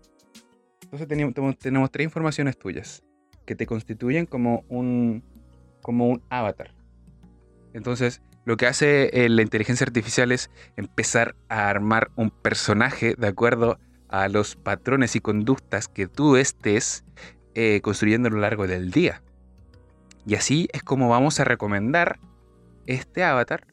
Entonces 0.82 1.08
tenemos, 1.08 1.90
tres 1.90 2.04
informaciones 2.04 2.58
tuyas 2.58 3.02
que 3.46 3.56
te 3.56 3.66
constituyen 3.66 4.26
como 4.26 4.64
un, 4.68 5.24
como 5.80 6.06
un 6.06 6.22
avatar. 6.28 6.74
Entonces, 7.72 8.20
lo 8.44 8.56
que 8.58 8.66
hace 8.66 9.24
eh, 9.24 9.28
la 9.30 9.40
inteligencia 9.40 9.84
artificial 9.84 10.32
es 10.32 10.50
empezar 10.76 11.34
a 11.48 11.68
armar 11.70 12.10
un 12.16 12.30
personaje 12.30 13.14
de 13.16 13.26
acuerdo 13.26 13.78
a 14.08 14.28
los 14.28 14.56
patrones 14.56 15.16
y 15.16 15.20
conductas 15.20 15.88
que 15.88 16.06
tú 16.06 16.36
estés 16.36 17.04
eh, 17.54 17.80
construyendo 17.82 18.28
a 18.28 18.32
lo 18.32 18.38
largo 18.38 18.66
del 18.66 18.90
día. 18.90 19.22
Y 20.26 20.34
así 20.34 20.68
es 20.72 20.82
como 20.82 21.08
vamos 21.08 21.40
a 21.40 21.44
recomendar 21.44 22.20
este 22.86 23.24
avatar 23.24 23.66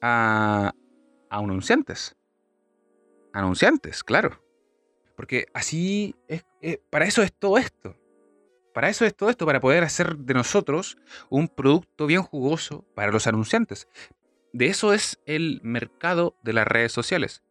a, 0.00 0.72
anunciantes. 1.30 2.14
Anunciantes, 3.32 4.04
claro. 4.04 4.42
Porque 5.16 5.46
así 5.54 6.14
es, 6.28 6.44
eh, 6.60 6.78
para 6.90 7.04
eso 7.04 7.22
es 7.22 7.32
todo 7.32 7.58
esto. 7.58 7.96
Para 8.72 8.88
eso 8.88 9.04
es 9.04 9.14
todo 9.14 9.28
esto, 9.28 9.44
para 9.44 9.60
poder 9.60 9.84
hacer 9.84 10.16
de 10.16 10.34
nosotros 10.34 10.96
un 11.28 11.48
producto 11.48 12.06
bien 12.06 12.22
jugoso 12.22 12.84
para 12.94 13.12
los 13.12 13.26
anunciantes. 13.26 13.88
De 14.52 14.66
eso 14.66 14.92
es 14.92 15.20
el 15.26 15.60
mercado 15.62 16.36
de 16.42 16.52
las 16.54 16.66
redes 16.66 16.92
sociales. 16.92 17.42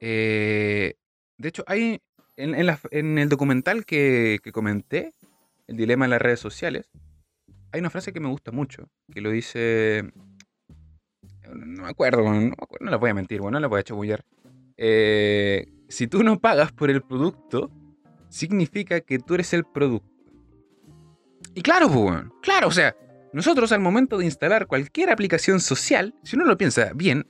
Eh, 0.00 0.94
de 1.38 1.48
hecho, 1.48 1.64
hay 1.66 2.00
en, 2.36 3.18
el 3.18 3.28
documental 3.28 3.84
que, 3.84 4.40
comenté, 4.52 5.14
El 5.66 5.76
dilema 5.76 6.06
de 6.06 6.10
las 6.10 6.22
redes 6.22 6.40
sociales, 6.40 6.88
hay 7.72 7.80
una 7.80 7.90
frase 7.90 8.12
que 8.12 8.20
me 8.20 8.28
gusta 8.28 8.52
mucho, 8.52 8.88
que 9.12 9.20
lo 9.20 9.30
dice... 9.30 10.10
No 11.50 11.82
me 11.84 11.88
acuerdo, 11.88 12.22
no, 12.22 12.52
no 12.80 12.90
la 12.90 12.96
voy 12.98 13.10
a 13.10 13.14
mentir, 13.14 13.40
bueno, 13.40 13.56
no 13.56 13.60
la 13.60 13.68
voy 13.68 13.80
a 13.80 13.82
chabullar. 13.82 14.24
Eh, 14.78 15.66
si 15.88 16.06
tú 16.06 16.22
no 16.22 16.40
pagas 16.40 16.72
por 16.72 16.90
el 16.90 17.02
producto, 17.02 17.70
significa 18.28 19.00
que 19.00 19.18
tú 19.18 19.34
eres 19.34 19.52
el 19.52 19.64
producto. 19.64 20.08
Y 21.54 21.62
claro, 21.62 21.90
pues, 21.90 22.22
claro, 22.40 22.68
o 22.68 22.70
sea, 22.70 22.96
nosotros 23.32 23.72
al 23.72 23.80
momento 23.80 24.18
de 24.18 24.24
instalar 24.24 24.66
cualquier 24.66 25.10
aplicación 25.10 25.60
social, 25.60 26.14
si 26.22 26.36
uno 26.36 26.44
lo 26.44 26.56
piensa 26.56 26.92
bien, 26.94 27.26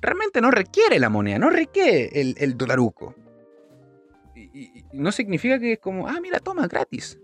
realmente 0.00 0.40
no 0.40 0.50
requiere 0.50 0.98
la 0.98 1.08
moneda, 1.08 1.38
no 1.38 1.50
requiere 1.50 2.20
el, 2.20 2.34
el 2.38 2.56
dolaruco. 2.56 3.14
Y, 4.34 4.84
no 4.92 5.12
significa 5.12 5.58
que 5.58 5.74
es 5.74 5.78
como, 5.78 6.08
ah, 6.08 6.18
mira, 6.20 6.40
toma, 6.40 6.66
gratis. 6.66 7.18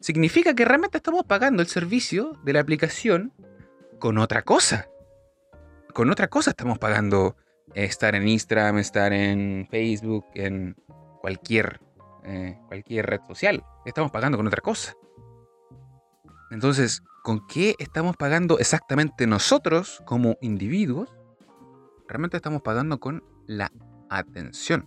Significa 0.00 0.54
que 0.54 0.64
realmente 0.64 0.98
estamos 0.98 1.24
pagando 1.24 1.62
el 1.62 1.68
servicio 1.68 2.38
de 2.44 2.52
la 2.52 2.60
aplicación 2.60 3.32
con 3.98 4.18
otra 4.18 4.42
cosa. 4.42 4.88
Con 5.94 6.10
otra 6.10 6.28
cosa 6.28 6.50
estamos 6.50 6.78
pagando 6.78 7.36
estar 7.74 8.14
en 8.14 8.26
Instagram, 8.28 8.78
estar 8.78 9.12
en 9.12 9.66
Facebook, 9.70 10.26
en 10.34 10.76
cualquier, 11.20 11.80
eh, 12.24 12.58
cualquier 12.68 13.06
red 13.06 13.20
social. 13.26 13.64
Estamos 13.84 14.10
pagando 14.10 14.36
con 14.38 14.46
otra 14.46 14.60
cosa. 14.60 14.94
Entonces, 16.50 17.02
¿con 17.22 17.46
qué 17.46 17.74
estamos 17.78 18.16
pagando 18.16 18.58
exactamente 18.58 19.26
nosotros 19.26 20.02
como 20.06 20.36
individuos? 20.40 21.14
Realmente 22.06 22.36
estamos 22.36 22.62
pagando 22.62 22.98
con 23.00 23.22
la 23.46 23.70
atención. 24.08 24.86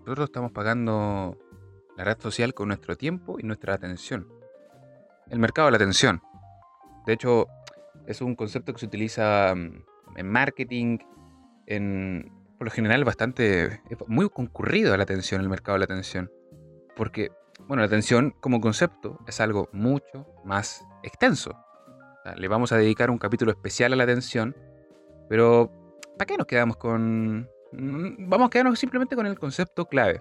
Nosotros 0.00 0.28
estamos 0.28 0.52
pagando 0.52 1.38
la 1.96 2.04
red 2.04 2.18
social 2.20 2.54
con 2.54 2.68
nuestro 2.68 2.96
tiempo 2.96 3.38
y 3.38 3.42
nuestra 3.42 3.74
atención. 3.74 4.28
El 5.28 5.38
mercado 5.38 5.66
de 5.66 5.72
la 5.72 5.76
atención. 5.76 6.22
De 7.06 7.12
hecho, 7.12 7.46
es 8.06 8.20
un 8.20 8.34
concepto 8.34 8.72
que 8.72 8.80
se 8.80 8.86
utiliza 8.86 9.54
mm, 9.54 10.16
en 10.16 10.30
marketing, 10.30 10.98
en, 11.66 12.32
por 12.58 12.66
lo 12.66 12.70
general 12.70 13.04
bastante, 13.04 13.80
muy 14.06 14.28
concurrido 14.28 14.94
a 14.94 14.96
la 14.96 15.02
atención, 15.02 15.40
el 15.40 15.48
mercado 15.48 15.74
de 15.74 15.80
la 15.80 15.84
atención. 15.84 16.30
Porque, 16.96 17.30
bueno, 17.66 17.82
la 17.82 17.86
atención 17.86 18.34
como 18.40 18.60
concepto 18.60 19.18
es 19.26 19.40
algo 19.40 19.68
mucho 19.72 20.26
más 20.44 20.84
extenso. 21.02 21.52
le 22.36 22.48
vamos 22.48 22.72
a 22.72 22.78
dedicar 22.78 23.10
un 23.10 23.18
capítulo 23.18 23.50
especial 23.50 23.92
a 23.92 23.96
la 23.96 24.04
atención, 24.04 24.56
pero 25.28 25.70
¿para 26.18 26.26
qué 26.26 26.36
nos 26.36 26.46
quedamos 26.46 26.76
con...? 26.76 27.48
Mm, 27.72 28.28
vamos 28.28 28.46
a 28.46 28.50
quedarnos 28.50 28.78
simplemente 28.78 29.16
con 29.16 29.26
el 29.26 29.38
concepto 29.38 29.86
clave, 29.86 30.20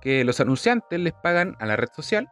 que 0.00 0.24
los 0.24 0.40
anunciantes 0.40 0.98
les 0.98 1.12
pagan 1.12 1.56
a 1.58 1.66
la 1.66 1.76
red 1.76 1.88
social 1.92 2.28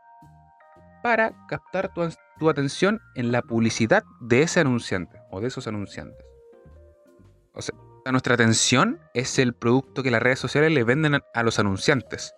para 1.02 1.34
captar 1.48 1.92
tu, 1.92 2.08
tu 2.38 2.48
atención 2.50 3.00
en 3.14 3.32
la 3.32 3.42
publicidad 3.42 4.04
de 4.20 4.42
ese 4.42 4.60
anunciante 4.60 5.20
o 5.30 5.40
de 5.40 5.48
esos 5.48 5.66
anunciantes. 5.66 6.24
O 7.52 7.62
sea, 7.62 7.74
nuestra 8.12 8.34
atención 8.34 9.00
es 9.14 9.38
el 9.38 9.54
producto 9.54 10.02
que 10.02 10.10
las 10.10 10.22
redes 10.22 10.38
sociales 10.38 10.72
le 10.72 10.84
venden 10.84 11.20
a 11.34 11.42
los 11.42 11.58
anunciantes. 11.58 12.34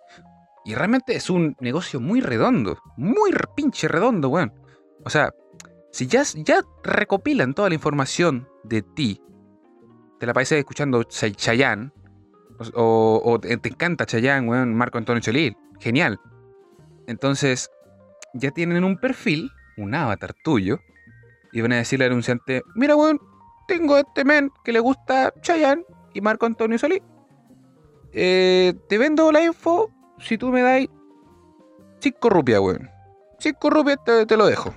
Y 0.65 0.75
realmente 0.75 1.15
es 1.15 1.29
un 1.29 1.55
negocio 1.59 1.99
muy 1.99 2.21
redondo, 2.21 2.77
muy 2.97 3.31
pinche 3.55 3.87
redondo, 3.87 4.29
weón. 4.29 4.53
O 5.03 5.09
sea, 5.09 5.33
si 5.91 6.07
ya, 6.07 6.23
ya 6.35 6.61
recopilan 6.83 7.53
toda 7.53 7.69
la 7.69 7.75
información 7.75 8.47
de 8.63 8.81
ti, 8.81 9.21
te 10.19 10.25
la 10.25 10.33
pareces 10.33 10.59
escuchando 10.59 11.03
Chayanne, 11.03 11.91
o, 12.75 13.39
te, 13.41 13.53
encanta 13.53 14.05
Chayanne, 14.05 14.47
weón, 14.47 14.73
Marco 14.73 14.97
Antonio 14.97 15.21
Cholil, 15.21 15.57
genial. 15.79 16.19
Entonces, 17.07 17.69
ya 18.33 18.51
tienen 18.51 18.85
un 18.85 18.97
perfil, 18.97 19.51
un 19.77 19.93
avatar 19.93 20.33
tuyo, 20.43 20.79
y 21.51 21.61
van 21.61 21.73
a 21.73 21.77
decirle 21.77 22.05
al 22.05 22.11
anunciante, 22.11 22.63
mira, 22.75 22.95
weón, 22.95 23.19
tengo 23.67 23.97
este 23.97 24.25
men 24.25 24.51
que 24.63 24.71
le 24.71 24.79
gusta 24.79 25.33
Chayanne 25.41 25.83
y 26.13 26.21
Marco 26.21 26.45
Antonio 26.45 26.77
Solí. 26.77 27.01
Eh, 28.11 28.73
te 28.87 28.97
vendo 28.97 29.31
la 29.31 29.43
info 29.43 29.89
si 30.19 30.37
tú 30.37 30.49
me 30.49 30.61
das 30.61 30.87
5 31.99 32.29
rupias, 32.29 32.59
weón. 32.59 32.89
5 33.39 33.69
rupias 33.69 33.97
te, 34.27 34.37
lo 34.37 34.45
dejo. 34.45 34.73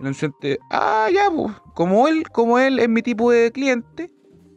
El 0.00 0.06
anunciante, 0.06 0.58
ah, 0.70 1.08
ya, 1.12 1.30
pues. 1.30 1.52
Como 1.74 2.08
él, 2.08 2.28
como 2.30 2.58
él 2.58 2.78
es 2.78 2.88
mi 2.88 3.02
tipo 3.02 3.30
de 3.30 3.52
cliente, 3.52 4.10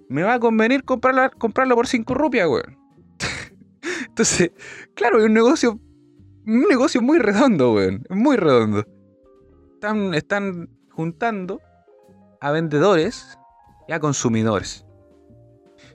me 0.10 0.24
va 0.24 0.36
a 0.36 0.40
convenir 0.40 0.84
comprarla, 0.84 1.30
comprarlo 1.30 1.76
por 1.76 1.88
5 1.88 2.14
rupias, 2.14 2.48
weón. 2.48 2.78
Entonces, 4.08 4.52
claro, 4.94 5.20
es 5.20 5.26
un 5.26 5.34
negocio, 5.34 5.80
un 6.46 6.62
negocio 6.70 7.02
muy 7.02 7.20
redondo, 7.20 7.74
weón. 7.74 8.04
Muy 8.10 8.38
redondo. 8.38 8.86
Están, 9.74 10.14
están 10.14 10.70
juntando 10.92 11.60
a 12.40 12.52
vendedores 12.52 13.37
y 13.88 13.94
a 13.94 14.00
consumidores. 14.00 14.86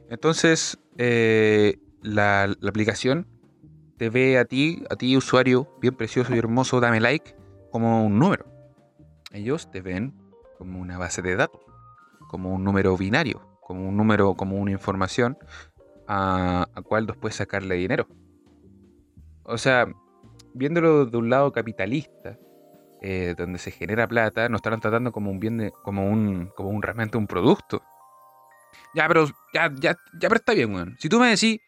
Entonces, 0.09 0.79
eh, 0.99 1.79
la, 2.03 2.47
la, 2.61 2.71
aplicación 2.71 3.27
te 3.97 4.11
ve 4.11 4.39
a 4.39 4.45
ti, 4.45 4.85
a 4.91 4.97
ti 4.97 5.17
usuario 5.17 5.69
bien 5.81 5.95
precioso 5.95 6.35
y 6.35 6.39
hermoso, 6.39 6.81
dame 6.81 7.01
like, 7.01 7.35
como 7.71 8.05
un 8.05 8.19
número. 8.19 8.47
Ellos 9.33 9.71
te 9.71 9.81
ven 9.81 10.15
como 10.59 10.81
una 10.81 10.99
base 10.99 11.23
de 11.23 11.37
datos, 11.37 11.61
como 12.29 12.53
un 12.53 12.65
número 12.65 12.97
binario, 12.97 13.41
como 13.61 13.89
un 13.89 13.97
número, 13.97 14.35
como 14.35 14.57
una 14.57 14.71
información 14.71 15.39
a, 16.07 16.69
a 16.75 16.83
cual 16.83 17.07
después 17.07 17.35
sacarle 17.35 17.77
dinero. 17.77 18.07
O 19.45 19.59
sea, 19.59 19.89
viéndolo 20.55 21.07
de 21.07 21.17
un 21.17 21.31
lado 21.31 21.53
capitalista, 21.53 22.39
eh, 23.05 23.35
donde 23.37 23.59
se 23.59 23.73
genera 23.73 24.07
plata, 24.07 24.49
nos 24.49 24.61
están 24.61 24.81
tratando 24.81 25.11
como 25.11 25.31
un 25.33 25.41
bien 25.41 25.73
como 25.83 26.09
un, 26.09 26.53
como 26.55 26.71
un 26.71 26.83
realmente 26.83 27.19
un 27.19 27.27
producto. 27.27 27.83
Ya, 28.95 29.09
pero, 29.09 29.27
ya, 29.53 29.73
ya, 29.75 29.97
ya, 30.21 30.29
pero 30.29 30.37
está 30.37 30.55
bien, 30.55 30.73
weón. 30.73 30.97
Si 31.01 31.09
tú 31.09 31.19
me 31.19 31.29
decís, 31.29 31.59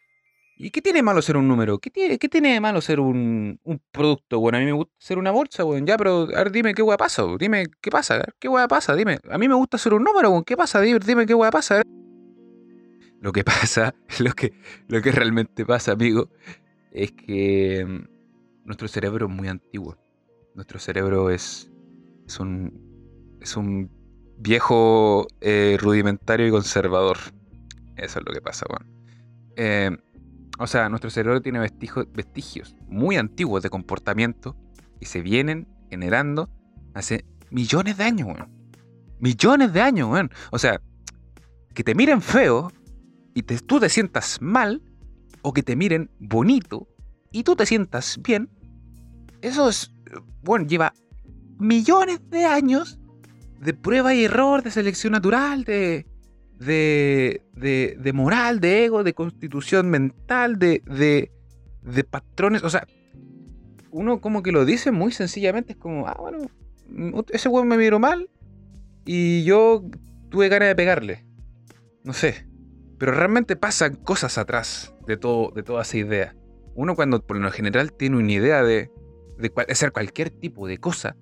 ¿y 0.57 0.71
qué 0.71 0.81
tiene 0.81 1.03
malo 1.03 1.21
ser 1.23 1.37
un 1.37 1.49
número? 1.49 1.79
¿Qué 1.79 1.91
tiene, 1.91 2.19
qué 2.21 2.29
tiene 2.29 2.53
de 2.53 2.61
malo 2.61 2.81
ser 2.81 3.01
un, 3.01 3.59
un 3.65 3.83
producto, 3.91 4.39
bueno? 4.39 4.59
A 4.59 4.61
mí 4.61 4.67
me 4.67 4.73
gusta 4.73 4.95
ser 4.97 5.19
una 5.19 5.33
bolsa, 5.33 5.65
weón. 5.65 5.85
Ya, 5.87 5.97
pero, 5.97 6.29
a 6.33 6.45
ver, 6.45 6.53
dime 6.53 6.73
qué 6.73 6.83
weá 6.83 6.97
pasa, 6.97 7.25
weón. 7.25 7.39
Dime 7.39 7.67
qué 7.81 7.91
pasa, 7.91 8.23
qué 8.39 8.49
weá 8.49 8.69
pasa, 8.69 8.95
dime. 8.95 9.19
A 9.29 9.37
mí 9.37 9.49
me 9.49 9.55
gusta 9.55 9.77
ser 9.77 9.93
un 9.95 10.05
número, 10.05 10.31
weón. 10.31 10.45
¿Qué 10.45 10.57
pasa? 10.57 10.81
Dime, 10.81 11.01
dime 11.01 11.27
qué 11.27 11.35
weá 11.35 11.51
pasa, 11.51 11.83
Lo 13.21 13.33
que 13.33 13.43
pasa, 13.43 13.93
lo 14.21 14.33
que, 14.35 14.53
lo 14.87 15.03
que 15.03 15.11
realmente 15.11 15.67
pasa, 15.67 15.91
amigo, 15.91 16.29
es 16.93 17.11
que 17.11 17.85
mm, 17.85 18.67
nuestro 18.67 18.87
cerebro 18.87 19.27
es 19.27 19.33
muy 19.33 19.49
antiguo. 19.49 20.04
Nuestro 20.55 20.79
cerebro 20.79 21.31
es, 21.31 21.71
es, 22.27 22.41
un, 22.41 23.39
es 23.41 23.57
un 23.57 23.91
viejo 24.39 25.27
eh, 25.41 25.77
rudimentario 25.81 26.47
y 26.47 26.51
conservador. 26.51 27.19
Eso 27.97 28.19
es 28.21 28.25
lo 28.27 28.33
que 28.33 28.41
pasa, 28.41 28.67
Juan. 28.69 28.89
Eh, 29.57 29.91
o 30.59 30.67
sea, 30.67 30.89
nuestro 30.89 31.11
cerebro 31.11 31.43
tiene 31.43 31.59
vestigios, 31.59 32.07
vestigios 32.13 32.77
muy 32.87 33.17
antiguos 33.17 33.63
de 33.63 33.71
comportamiento 33.71 34.57
y 35.01 35.07
se 35.07 35.23
vienen 35.23 35.69
generando 35.91 36.49
hace 36.95 37.25
millones 37.51 37.97
de 37.97 38.05
años, 38.05 38.29
weón. 38.29 38.51
Millones 39.19 39.73
de 39.73 39.81
años, 39.81 40.09
weón. 40.09 40.31
O 40.53 40.59
sea, 40.59 40.81
que 41.75 41.83
te 41.83 41.95
miren 41.95 42.23
feo 42.23 42.71
y 43.35 43.43
tú 43.43 43.81
te 43.81 43.89
sientas 43.89 44.41
mal, 44.41 44.81
o 45.43 45.53
que 45.53 45.63
te 45.63 45.77
miren 45.77 46.11
bonito 46.19 46.89
y 47.31 47.43
tú 47.43 47.55
te 47.55 47.67
sientas 47.67 48.19
bien, 48.23 48.49
eso 49.43 49.69
es, 49.69 49.94
bueno, 50.43 50.67
lleva 50.67 50.95
millones 51.59 52.21
de 52.31 52.45
años 52.45 52.99
de 53.61 53.75
prueba 53.75 54.15
y 54.15 54.25
error, 54.25 54.63
de 54.63 54.71
selección 54.71 55.13
natural, 55.13 55.65
de, 55.65 56.07
de, 56.59 57.43
de, 57.55 58.13
moral, 58.13 58.61
de 58.61 58.85
ego, 58.85 59.03
de 59.03 59.15
constitución 59.15 59.91
mental, 59.91 60.59
de, 60.59 60.83
de, 60.87 61.33
de 61.83 62.05
patrones. 62.05 62.63
O 62.63 62.71
sea, 62.71 62.87
uno 63.91 64.21
como 64.21 64.43
que 64.43 64.53
lo 64.53 64.65
dice 64.65 64.91
muy 64.91 65.13
sencillamente, 65.13 65.73
es 65.73 65.79
como, 65.79 66.07
ah, 66.07 66.17
bueno, 66.21 66.39
ese 67.31 67.49
weón 67.49 67.69
me 67.69 67.79
miró 67.79 67.99
mal 67.99 68.29
y 69.05 69.45
yo 69.45 69.85
tuve 70.29 70.49
ganas 70.49 70.69
de 70.69 70.77
pegarle. 70.77 71.25
No 72.03 72.13
sé. 72.13 72.47
Pero 72.99 73.13
realmente 73.13 73.57
pasan 73.57 73.97
cosas 73.97 74.39
atrás 74.39 74.95
de, 75.07 75.17
todo, 75.17 75.51
de 75.55 75.63
toda 75.63 75.83
esa 75.83 75.97
idea. 75.97 76.37
Uno 76.75 76.95
cuando 76.95 77.25
por 77.25 77.37
lo 77.37 77.51
general 77.51 77.93
tiene 77.93 78.17
una 78.17 78.33
idea 78.33 78.63
de, 78.63 78.91
de 79.39 79.53
hacer 79.69 79.93
cualquier 79.93 80.31
tipo 80.31 80.67
de 80.67 80.79
cosa, 80.79 81.17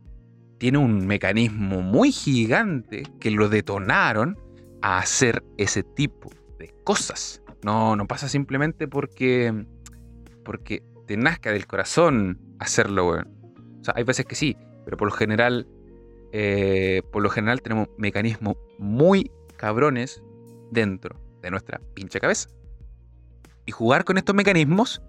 tiene 0.59 0.79
un 0.79 1.07
mecanismo 1.07 1.83
muy 1.83 2.13
gigante 2.13 3.03
que 3.19 3.31
lo 3.31 3.49
detonaron 3.49 4.39
a 4.81 4.99
hacer 4.99 5.43
ese 5.57 5.83
tipo 5.83 6.31
de 6.59 6.75
cosas. 6.85 7.43
No, 7.63 7.97
no 7.97 8.07
pasa 8.07 8.29
simplemente 8.29 8.87
porque, 8.89 9.67
porque 10.45 10.83
te 11.07 11.17
nazca 11.17 11.53
del 11.53 11.67
corazón 11.67 12.39
hacerlo. 12.59 13.09
O 13.09 13.85
sea, 13.85 13.95
hay 13.97 14.05
veces 14.05 14.27
que 14.27 14.35
sí, 14.35 14.57
pero 14.85 14.97
por 14.97 15.09
lo 15.09 15.15
general, 15.15 15.67
eh, 16.33 17.03
por 17.13 17.23
lo 17.23 17.31
general 17.31 17.63
tenemos 17.63 17.89
mecanismos 17.99 18.57
muy 18.79 19.31
cabrones 19.57 20.23
dentro 20.71 21.21
de 21.41 21.51
nuestra 21.51 21.81
pinche 21.95 22.21
cabeza. 22.21 22.49
Y 23.67 23.73
jugar 23.73 24.05
con 24.05 24.19
estos 24.19 24.35
mecanismos 24.35 25.03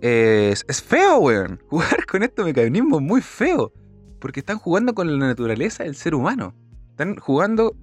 es, 0.00 0.82
feo, 0.82 1.18
weón. 1.18 1.60
Jugar 1.68 2.06
con 2.06 2.22
estos 2.22 2.44
mecanismos 2.44 3.00
es 3.00 3.06
muy 3.06 3.20
feo. 3.20 3.72
Porque 4.20 4.40
están 4.40 4.58
jugando 4.58 4.94
con 4.94 5.18
la 5.18 5.26
naturaleza 5.26 5.84
del 5.84 5.94
ser 5.94 6.14
humano. 6.14 6.54
Están 6.90 7.16
jugando 7.16 7.76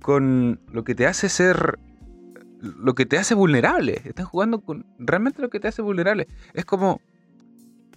con 0.00 0.60
lo 0.70 0.84
que 0.84 0.94
te 0.94 1.06
hace 1.06 1.28
ser. 1.28 1.78
Lo 2.60 2.94
que 2.94 3.06
te 3.06 3.18
hace 3.18 3.34
vulnerable. 3.34 4.00
Están 4.04 4.26
jugando 4.26 4.60
con 4.60 4.86
realmente 4.98 5.42
lo 5.42 5.50
que 5.50 5.60
te 5.60 5.68
hace 5.68 5.82
vulnerable. 5.82 6.28
Es 6.54 6.64
como. 6.64 7.00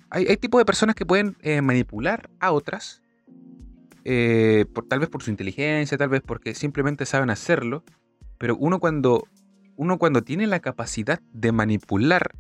Hay, 0.10 0.26
hay 0.28 0.38
tipos 0.38 0.60
de 0.60 0.66
personas 0.66 0.96
que 0.96 1.06
pueden 1.06 1.36
eh, 1.42 1.62
manipular 1.62 2.30
a 2.40 2.52
otras. 2.52 3.02
eh, 4.06 4.66
por, 4.74 4.86
tal 4.88 5.00
vez 5.00 5.10
por 5.10 5.22
su 5.22 5.32
inteligencia, 5.32 5.98
tal 5.98 6.10
vez 6.10 6.22
porque 6.22 6.56
simplemente 6.56 7.06
saben 7.06 7.30
hacerlo. 7.30 7.84
Pero 8.38 8.56
uno 8.58 8.80
cuando. 8.80 9.28
Uno 9.80 10.00
cuando 10.00 10.24
tiene 10.24 10.48
la 10.48 10.60
capacidad 10.60 11.22
de 11.34 11.52
manipular 11.52 12.32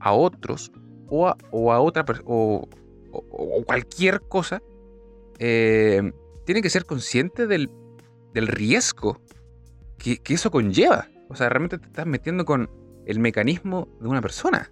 a 0.00 0.12
otros 0.12 0.72
o 1.08 1.28
a, 1.28 1.36
o 1.50 1.72
a 1.72 1.80
otra 1.80 2.04
o, 2.24 2.68
o- 3.12 3.64
cualquier 3.64 4.20
cosa, 4.22 4.62
eh, 5.38 6.12
tiene 6.46 6.62
que 6.62 6.70
ser 6.70 6.84
consciente 6.84 7.46
del, 7.46 7.70
del 8.34 8.46
riesgo 8.46 9.20
que, 9.98 10.18
que 10.18 10.34
eso 10.34 10.50
conlleva. 10.50 11.08
O 11.28 11.36
sea, 11.36 11.48
realmente 11.48 11.78
te 11.78 11.86
estás 11.86 12.06
metiendo 12.06 12.44
con 12.44 12.68
el 13.06 13.18
mecanismo 13.20 13.88
de 14.00 14.08
una 14.08 14.20
persona. 14.20 14.70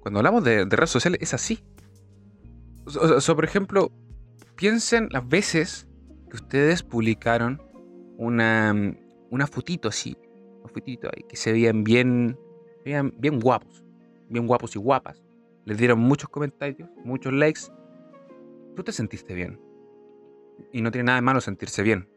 Cuando 0.00 0.20
hablamos 0.20 0.44
de, 0.44 0.64
de 0.66 0.76
redes 0.76 0.90
sociales 0.90 1.20
es 1.22 1.34
así. 1.34 1.62
O 2.86 2.90
sea, 2.90 3.02
o 3.02 3.20
sea, 3.20 3.34
por 3.34 3.44
ejemplo, 3.44 3.90
piensen 4.56 5.08
las 5.10 5.26
veces 5.28 5.86
que 6.30 6.36
ustedes 6.36 6.82
publicaron 6.82 7.60
una, 8.16 8.74
una 9.30 9.46
fotito 9.46 9.88
así, 9.88 10.16
una 10.62 10.72
fotito 10.72 11.08
ahí, 11.08 11.22
que 11.28 11.36
se 11.36 11.52
veían 11.52 11.84
bien, 11.84 12.38
veían 12.84 13.12
bien 13.18 13.40
guapos, 13.40 13.84
bien 14.28 14.46
guapos 14.46 14.76
y 14.76 14.78
guapas. 14.78 15.22
Les 15.64 15.78
dieron 15.78 15.98
muchos 15.98 16.30
comentarios, 16.30 16.88
muchos 17.04 17.32
likes. 17.32 17.62
Tú 18.74 18.84
te 18.84 18.92
sentiste 18.92 19.34
bien. 19.34 19.60
Y 20.72 20.80
no 20.80 20.90
tiene 20.90 21.06
nada 21.06 21.16
de 21.16 21.22
malo 21.22 21.40
sentirse 21.40 21.82
bien, 21.82 22.08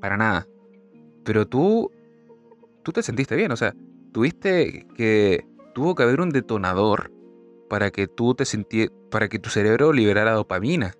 para 0.00 0.16
nada. 0.16 0.46
Pero 1.24 1.46
tú, 1.46 1.90
tú 2.82 2.92
te 2.92 3.02
sentiste 3.02 3.36
bien, 3.36 3.52
o 3.52 3.56
sea, 3.56 3.74
tuviste 4.12 4.86
que, 4.94 5.46
tuvo 5.74 5.94
que 5.94 6.02
haber 6.02 6.20
un 6.20 6.30
detonador 6.30 7.12
para 7.68 7.90
que 7.90 8.06
tú 8.06 8.34
te 8.34 8.44
sentí, 8.44 8.88
para 9.10 9.28
que 9.28 9.38
tu 9.38 9.50
cerebro 9.50 9.92
liberara 9.92 10.32
dopamina. 10.32 10.94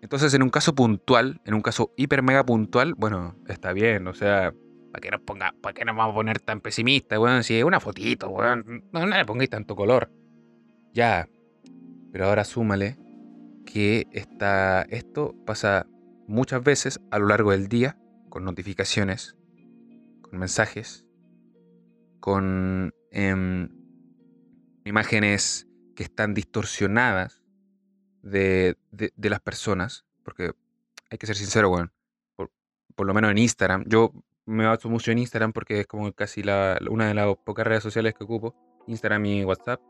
Entonces, 0.00 0.34
en 0.34 0.42
un 0.42 0.50
caso 0.50 0.74
puntual, 0.74 1.40
en 1.44 1.54
un 1.54 1.62
caso 1.62 1.92
hiper 1.96 2.22
mega 2.22 2.44
puntual, 2.44 2.94
bueno, 2.94 3.36
está 3.48 3.72
bien, 3.72 4.06
o 4.06 4.14
sea, 4.14 4.54
¿para 4.94 5.00
qué 5.00 5.10
nos 5.10 5.22
ponga, 5.22 5.52
para 5.60 5.74
qué 5.74 5.84
nos 5.84 5.96
vamos 5.96 6.12
a 6.12 6.14
poner 6.14 6.38
tan 6.38 6.60
pesimistas, 6.60 7.18
weón? 7.18 7.42
Si 7.42 7.56
es 7.58 7.64
una 7.64 7.80
fotito, 7.80 8.28
weón, 8.28 8.84
no, 8.92 9.04
le 9.04 9.24
pongáis 9.24 9.50
tanto 9.50 9.74
color. 9.74 10.08
Ya. 10.92 11.28
Pero 12.12 12.26
ahora 12.26 12.44
súmale 12.44 12.96
que 13.66 14.06
esta, 14.12 14.82
esto 14.82 15.34
pasa 15.44 15.88
muchas 16.28 16.62
veces 16.62 17.00
a 17.10 17.18
lo 17.18 17.26
largo 17.26 17.50
del 17.50 17.66
día, 17.66 17.98
con 18.28 18.44
notificaciones, 18.44 19.36
con 20.22 20.38
mensajes, 20.38 21.04
con 22.20 22.94
em, 23.10 23.68
imágenes 24.84 25.66
que 25.96 26.04
están 26.04 26.34
distorsionadas 26.34 27.42
de, 28.22 28.76
de- 28.92 29.12
de 29.16 29.28
las 29.30 29.40
personas, 29.40 30.04
porque 30.22 30.52
hay 31.10 31.18
que 31.18 31.26
ser 31.26 31.34
sincero, 31.34 31.68
weón. 31.70 31.90
Por, 32.36 32.52
por 32.94 33.08
lo 33.08 33.12
menos 33.14 33.32
en 33.32 33.38
Instagram. 33.38 33.82
Yo 33.88 34.12
me 34.46 34.66
baso 34.66 34.88
mucho 34.88 35.10
en 35.10 35.18
Instagram 35.18 35.52
porque 35.52 35.80
es 35.80 35.86
como 35.86 36.12
casi 36.12 36.42
la, 36.42 36.78
una 36.90 37.08
de 37.08 37.14
las 37.14 37.34
pocas 37.44 37.66
redes 37.66 37.82
sociales 37.82 38.14
que 38.14 38.24
ocupo. 38.24 38.54
Instagram 38.86 39.24
y 39.26 39.44
WhatsApp. 39.44 39.80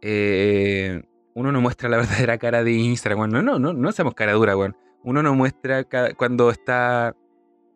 Eh, 0.00 1.02
uno 1.34 1.52
no 1.52 1.60
muestra 1.60 1.88
la 1.88 1.96
verdadera 1.98 2.38
cara 2.38 2.64
de 2.64 2.72
Instagram, 2.72 3.20
weón. 3.20 3.32
No, 3.32 3.42
no, 3.42 3.58
no, 3.58 3.72
no 3.72 3.92
seamos 3.92 4.14
cara 4.14 4.32
dura, 4.32 4.56
weón. 4.56 4.76
Uno 5.04 5.22
no 5.22 5.34
muestra 5.34 5.84
cuando 6.16 6.50
está 6.50 7.16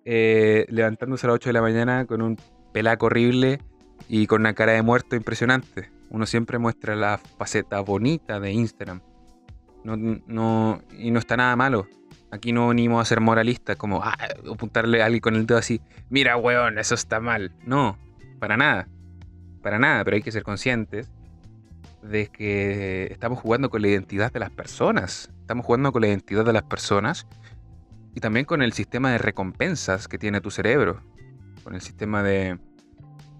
eh, 0.04 0.66
levantándose 0.68 1.26
a 1.26 1.28
las 1.28 1.34
8 1.36 1.48
de 1.48 1.52
la 1.52 1.62
mañana 1.62 2.06
con 2.06 2.22
un 2.22 2.36
pelaco 2.72 3.06
horrible 3.06 3.60
y 4.08 4.26
con 4.26 4.42
una 4.42 4.54
cara 4.54 4.72
de 4.72 4.82
muerto 4.82 5.16
impresionante. 5.16 5.90
Uno 6.10 6.26
siempre 6.26 6.58
muestra 6.58 6.94
la 6.94 7.18
faceta 7.18 7.80
bonita 7.80 8.38
de 8.38 8.52
Instagram. 8.52 9.00
No, 9.82 9.96
no, 9.96 10.80
y 10.96 11.10
no 11.10 11.18
está 11.18 11.36
nada 11.36 11.56
malo. 11.56 11.88
Aquí 12.36 12.52
no 12.52 12.68
venimos 12.68 13.00
a 13.00 13.04
ser 13.04 13.20
moralistas, 13.20 13.76
como 13.76 14.02
ah, 14.04 14.16
apuntarle 14.50 15.02
a 15.02 15.06
alguien 15.06 15.20
con 15.20 15.34
el 15.34 15.46
dedo 15.46 15.58
así, 15.58 15.80
mira, 16.10 16.36
weón, 16.36 16.78
eso 16.78 16.94
está 16.94 17.18
mal. 17.18 17.52
No, 17.64 17.96
para 18.38 18.56
nada. 18.56 18.88
Para 19.62 19.78
nada, 19.78 20.04
pero 20.04 20.16
hay 20.16 20.22
que 20.22 20.30
ser 20.30 20.42
conscientes 20.42 21.10
de 22.02 22.28
que 22.28 23.08
estamos 23.10 23.40
jugando 23.40 23.70
con 23.70 23.82
la 23.82 23.88
identidad 23.88 24.32
de 24.32 24.38
las 24.40 24.50
personas. 24.50 25.30
Estamos 25.40 25.64
jugando 25.64 25.92
con 25.92 26.02
la 26.02 26.08
identidad 26.08 26.44
de 26.44 26.52
las 26.52 26.62
personas 26.62 27.26
y 28.14 28.20
también 28.20 28.44
con 28.44 28.62
el 28.62 28.72
sistema 28.72 29.10
de 29.10 29.18
recompensas 29.18 30.06
que 30.06 30.18
tiene 30.18 30.40
tu 30.40 30.50
cerebro. 30.50 31.00
Con 31.64 31.74
el 31.74 31.80
sistema 31.80 32.22
de... 32.22 32.58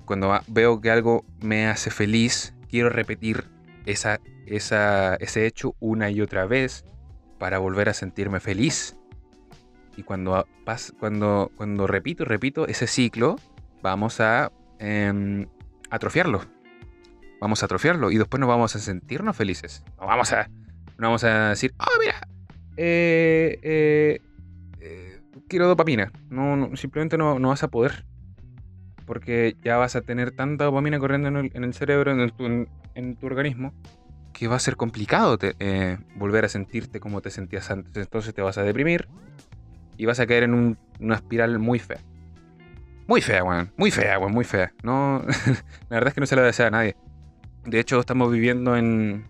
Cuando 0.05 0.41
veo 0.49 0.81
que 0.81 0.91
algo 0.91 1.25
me 1.43 1.67
hace 1.67 1.91
feliz, 1.91 2.55
quiero 2.71 2.89
repetir 2.89 3.45
ese 3.85 5.47
hecho 5.47 5.75
una 5.81 6.11
y 6.11 6.21
otra 6.21 6.47
vez 6.47 6.85
para 7.39 7.59
volver 7.59 7.89
a 7.89 7.95
sentirme 7.95 8.41
feliz. 8.41 8.97
Y 9.97 10.03
cuando, 10.03 10.35
a- 10.37 10.47
pas- 10.65 10.93
cuando, 10.99 11.51
cuando 11.57 11.87
repito 11.87 12.23
y 12.23 12.27
repito 12.27 12.67
ese 12.67 12.87
ciclo, 12.87 13.37
vamos 13.83 14.21
a 14.21 14.53
em, 14.79 15.47
atrofiarlo. 15.91 16.43
Vamos 17.41 17.63
a 17.63 17.67
atrofiarlo 17.67 18.11
y 18.11 18.19
después 18.19 18.41
nos 18.41 18.49
vamos 18.49 18.75
a 18.77 18.79
sentirnos 18.79 19.37
felices. 19.37 19.83
No 20.01 20.07
vamos 20.07 20.33
a, 20.33 20.49
no 20.99 21.09
vamos 21.09 21.25
a 21.25 21.51
decir, 21.51 21.75
oh, 21.79 21.99
mira, 22.01 22.15
eh, 22.77 23.59
eh, 23.63 24.21
eh, 24.81 25.21
quiero 25.49 25.67
dopamina. 25.69 26.13
No, 26.31 26.57
no, 26.57 26.77
simplemente 26.77 27.17
no, 27.19 27.39
no 27.39 27.49
vas 27.49 27.63
a 27.63 27.69
poder. 27.69 28.05
Porque 29.07 29.57
ya 29.63 29.77
vas 29.77 29.95
a 29.97 30.01
tener 30.01 30.33
tanta 30.33 30.65
dopamina 30.65 30.99
corriendo 30.99 31.29
en 31.29 31.37
el, 31.37 31.51
en 31.55 31.65
el 31.65 31.75
cerebro, 31.75 32.11
en 32.13 32.33
en- 32.39 32.69
en 32.95 33.17
tu 33.17 33.27
organismo, 33.27 33.73
que 34.37 34.49
va 34.49 34.57
a 34.57 34.61
ser 34.61 34.77
complicado 34.77 35.39
eh, 35.41 35.97
volver 36.15 36.45
a 36.45 36.49
sentirte 36.51 37.01
como 37.01 37.23
te 37.23 37.31
sentías 37.31 37.71
antes. 37.71 37.97
Entonces 37.97 38.35
te 38.35 38.43
vas 38.43 38.59
a 38.59 38.63
deprimir 38.63 39.09
y 39.97 40.05
vas 40.05 40.21
a 40.21 40.27
caer 40.27 40.43
en 40.43 40.53
un- 40.53 40.79
una 41.01 41.15
espiral 41.15 41.59
muy 41.59 41.79
fea. 41.79 42.01
Muy 43.07 43.23
fea, 43.23 43.43
weón. 43.43 43.73
Muy 43.79 43.91
fea, 43.91 44.19
weón. 44.19 44.33
Muy 44.33 44.45
fea. 44.45 44.75
No, 44.83 45.25
la 45.89 45.97
verdad 45.97 46.09
es 46.09 46.15
que 46.15 46.21
no 46.21 46.27
se 46.27 46.37
la 46.37 46.43
desea 46.43 46.67
a 46.67 46.71
nadie. 46.71 46.97
De 47.65 47.81
hecho, 47.81 47.99
estamos 47.99 48.31
viviendo 48.31 48.77
en, 48.77 49.25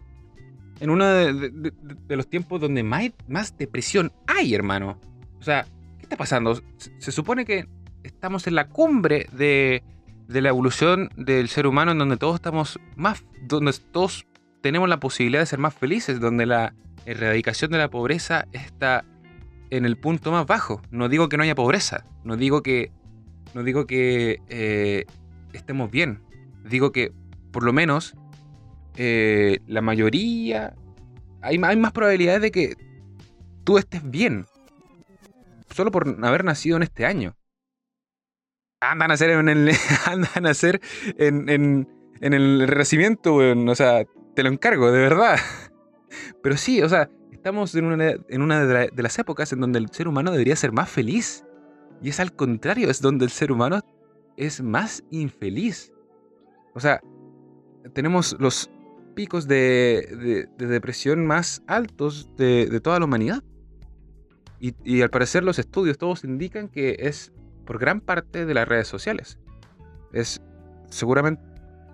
en 0.80 0.90
uno 0.90 1.06
de, 1.06 1.72
los 2.08 2.28
tiempos 2.28 2.60
donde 2.60 2.82
más, 2.82 3.56
depresión 3.56 4.12
hay, 4.26 4.54
hermano. 4.56 4.98
O 5.38 5.42
sea, 5.42 5.66
¿qué 5.98 6.02
está 6.02 6.16
pasando? 6.16 6.60
Se, 6.98 7.12
supone 7.12 7.44
que 7.44 7.68
estamos 8.02 8.48
en 8.48 8.56
la 8.56 8.68
cumbre 8.68 9.28
de, 9.30 9.84
de 10.26 10.40
la 10.40 10.48
evolución 10.48 11.10
del 11.16 11.48
ser 11.48 11.68
humano 11.68 11.92
en 11.92 11.98
donde 11.98 12.16
todos 12.16 12.34
estamos 12.34 12.80
más, 12.96 13.24
donde 13.42 13.72
todos 13.92 14.26
tenemos 14.62 14.88
la 14.88 15.00
posibilidad 15.00 15.42
de 15.42 15.46
ser 15.46 15.58
más 15.58 15.74
felices, 15.74 16.20
donde 16.20 16.46
la 16.46 16.74
erradicación 17.04 17.70
de 17.70 17.78
la 17.78 17.88
pobreza 17.88 18.46
está 18.52 19.04
en 19.70 19.84
el 19.84 19.96
punto 19.96 20.32
más 20.32 20.46
bajo. 20.46 20.82
No 20.90 21.08
digo 21.08 21.28
que 21.28 21.36
no 21.36 21.42
haya 21.42 21.54
pobreza, 21.54 22.04
no 22.24 22.36
digo 22.36 22.62
que, 22.62 22.90
no 23.54 23.62
digo 23.62 23.86
que 23.86 24.40
eh, 24.48 25.04
estemos 25.52 25.90
bien, 25.90 26.22
digo 26.68 26.92
que 26.92 27.12
por 27.52 27.62
lo 27.62 27.72
menos 27.72 28.14
eh, 28.96 29.60
la 29.66 29.82
mayoría, 29.82 30.74
hay, 31.42 31.60
hay 31.62 31.76
más 31.76 31.92
probabilidades 31.92 32.42
de 32.42 32.50
que 32.50 32.74
tú 33.64 33.78
estés 33.78 34.08
bien. 34.08 34.46
Solo 35.74 35.90
por 35.90 36.24
haber 36.24 36.44
nacido 36.44 36.76
en 36.76 36.82
este 36.82 37.04
año. 37.04 37.36
Andan 38.80 39.10
a 39.10 39.14
hacer 39.14 39.30
en 39.30 39.48
el, 39.48 39.72
andan 40.06 40.46
a 40.46 40.50
hacer 40.50 40.80
en, 41.18 41.48
en, 41.48 41.86
el 42.20 42.66
renacimiento, 42.66 43.36
weón. 43.36 43.68
O 43.68 43.74
sea, 43.74 44.04
te 44.36 44.42
lo 44.44 44.50
encargo, 44.50 44.92
de 44.92 45.00
verdad. 45.00 45.36
Pero 46.42 46.56
sí, 46.56 46.80
o 46.82 46.88
sea, 46.88 47.10
estamos 47.32 47.74
en 47.74 47.86
una, 47.86 48.06
de, 48.06 48.74
la- 48.74 48.86
de 48.86 49.02
las 49.02 49.18
épocas 49.18 49.52
en 49.52 49.60
donde 49.60 49.78
el 49.80 49.90
ser 49.90 50.06
humano 50.06 50.30
debería 50.30 50.54
ser 50.54 50.70
más 50.72 50.88
feliz. 50.88 51.44
Y 52.02 52.10
es 52.10 52.20
al 52.20 52.32
contrario, 52.34 52.90
es 52.90 53.00
donde 53.00 53.24
el 53.24 53.30
ser 53.30 53.50
humano 53.50 53.80
es 54.36 54.62
más 54.62 55.02
infeliz. 55.10 55.92
O 56.74 56.80
sea, 56.80 57.00
tenemos 57.94 58.36
los 58.38 58.70
picos 59.14 59.48
de, 59.48 60.06
de- 60.20 60.48
de 60.58 60.66
depresión 60.70 61.26
más 61.26 61.62
altos 61.66 62.28
de, 62.36 62.80
toda 62.82 62.98
la 62.98 63.06
humanidad. 63.06 63.42
Y, 64.60 64.74
y 64.84 65.02
al 65.02 65.10
parecer 65.10 65.42
los 65.42 65.58
estudios 65.58 65.98
todos 65.98 66.24
indican 66.24 66.68
que 66.68 66.96
es 67.00 67.32
por 67.64 67.78
gran 67.78 68.00
parte 68.00 68.44
de 68.46 68.54
las 68.54 68.68
redes 68.68 68.88
sociales. 68.88 69.38
Es 70.12 70.40
seguramente, 70.90 71.42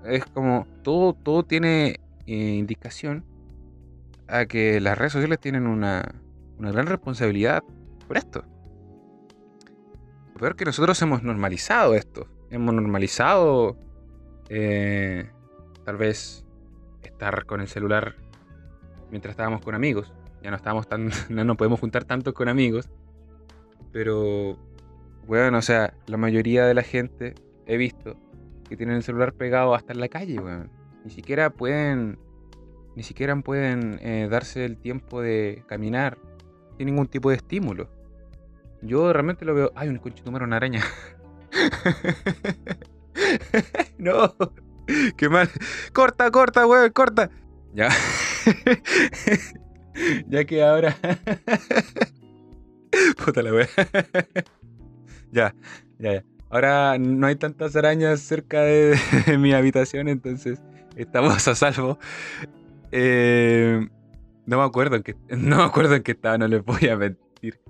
es 0.05 0.24
como 0.26 0.66
todo, 0.83 1.14
todo 1.14 1.44
tiene 1.44 1.96
indicación 2.26 3.24
a 4.28 4.46
que 4.46 4.80
las 4.80 4.96
redes 4.96 5.12
sociales 5.12 5.38
tienen 5.40 5.66
una, 5.66 6.14
una 6.58 6.72
gran 6.72 6.87
responsabilidad 6.87 7.62
por 8.06 8.16
esto. 8.16 8.44
Lo 10.35 10.40
peor 10.40 10.56
que 10.56 10.64
nosotros 10.64 11.00
hemos 11.02 11.22
normalizado 11.22 11.94
esto. 11.94 12.26
Hemos 12.50 12.74
normalizado 12.74 13.76
eh, 14.48 15.30
tal 15.85 15.96
vez 15.96 16.44
estar 17.02 17.46
con 17.46 17.61
el 17.61 17.68
celular 17.68 18.16
mientras 19.11 19.32
estábamos 19.32 19.62
con 19.62 19.74
amigos. 19.74 20.12
Ya 20.42 20.50
no 20.50 20.56
estábamos 20.56 20.88
tan. 20.88 21.11
No 21.28 21.44
nos 21.44 21.56
podemos 21.56 21.80
juntar 21.80 22.04
tanto 22.04 22.35
con 22.35 22.48
amigos. 22.48 22.88
Pero. 23.92 24.56
Bueno, 25.26 25.58
o 25.58 25.62
sea, 25.62 25.94
la 26.06 26.16
mayoría 26.16 26.66
de 26.66 26.74
la 26.74 26.82
gente 26.82 27.35
he 27.66 27.76
visto 27.76 28.16
que 28.68 28.76
tienen 28.76 28.96
el 28.96 29.02
celular 29.04 29.35
pegado 29.35 29.74
hasta 29.74 29.92
en 29.92 30.00
la 30.00 30.08
calle, 30.08 30.40
weón. 30.40 30.81
Ni 31.04 31.10
siquiera 31.10 31.50
pueden. 31.50 32.18
Ni 32.94 33.02
siquiera 33.02 33.34
pueden 33.36 33.98
eh, 34.02 34.28
darse 34.30 34.64
el 34.64 34.76
tiempo 34.76 35.22
de 35.22 35.64
caminar 35.66 36.18
sin 36.76 36.86
ningún 36.86 37.06
tipo 37.06 37.30
de 37.30 37.36
estímulo. 37.36 37.88
Yo 38.82 39.12
realmente 39.12 39.44
lo 39.44 39.54
veo. 39.54 39.72
Ay, 39.74 39.88
un 39.88 39.98
conchetumaro, 39.98 40.44
una 40.44 40.56
araña. 40.56 40.82
no. 43.98 44.34
Qué 45.16 45.28
mal. 45.28 45.48
Corta, 45.92 46.30
corta, 46.30 46.66
weón, 46.66 46.90
corta. 46.90 47.30
Ya. 47.72 47.88
ya 50.28 50.44
que 50.44 50.62
ahora. 50.62 50.96
Puta 53.24 53.42
la 53.42 53.52
wea. 53.52 53.68
ya, 55.30 55.54
ya, 55.98 56.14
ya. 56.14 56.24
Ahora 56.50 56.98
no 56.98 57.26
hay 57.26 57.36
tantas 57.36 57.76
arañas 57.76 58.20
cerca 58.20 58.60
de 58.60 58.98
mi 59.38 59.54
habitación, 59.54 60.08
entonces 60.08 60.60
estamos 60.96 61.48
a 61.48 61.55
salvo. 61.55 61.98
Eh, 62.90 63.88
no 64.46 64.59
me 64.59 64.64
acuerdo 64.64 64.96
en 64.96 65.02
qué, 65.02 65.16
no 65.37 65.59
me 65.59 65.62
acuerdo 65.64 65.94
en 65.94 66.02
qué 66.02 66.12
estaba, 66.12 66.38
no 66.38 66.48
les 66.48 66.64
voy 66.64 66.88
a 66.88 66.96
mentir. 66.96 67.61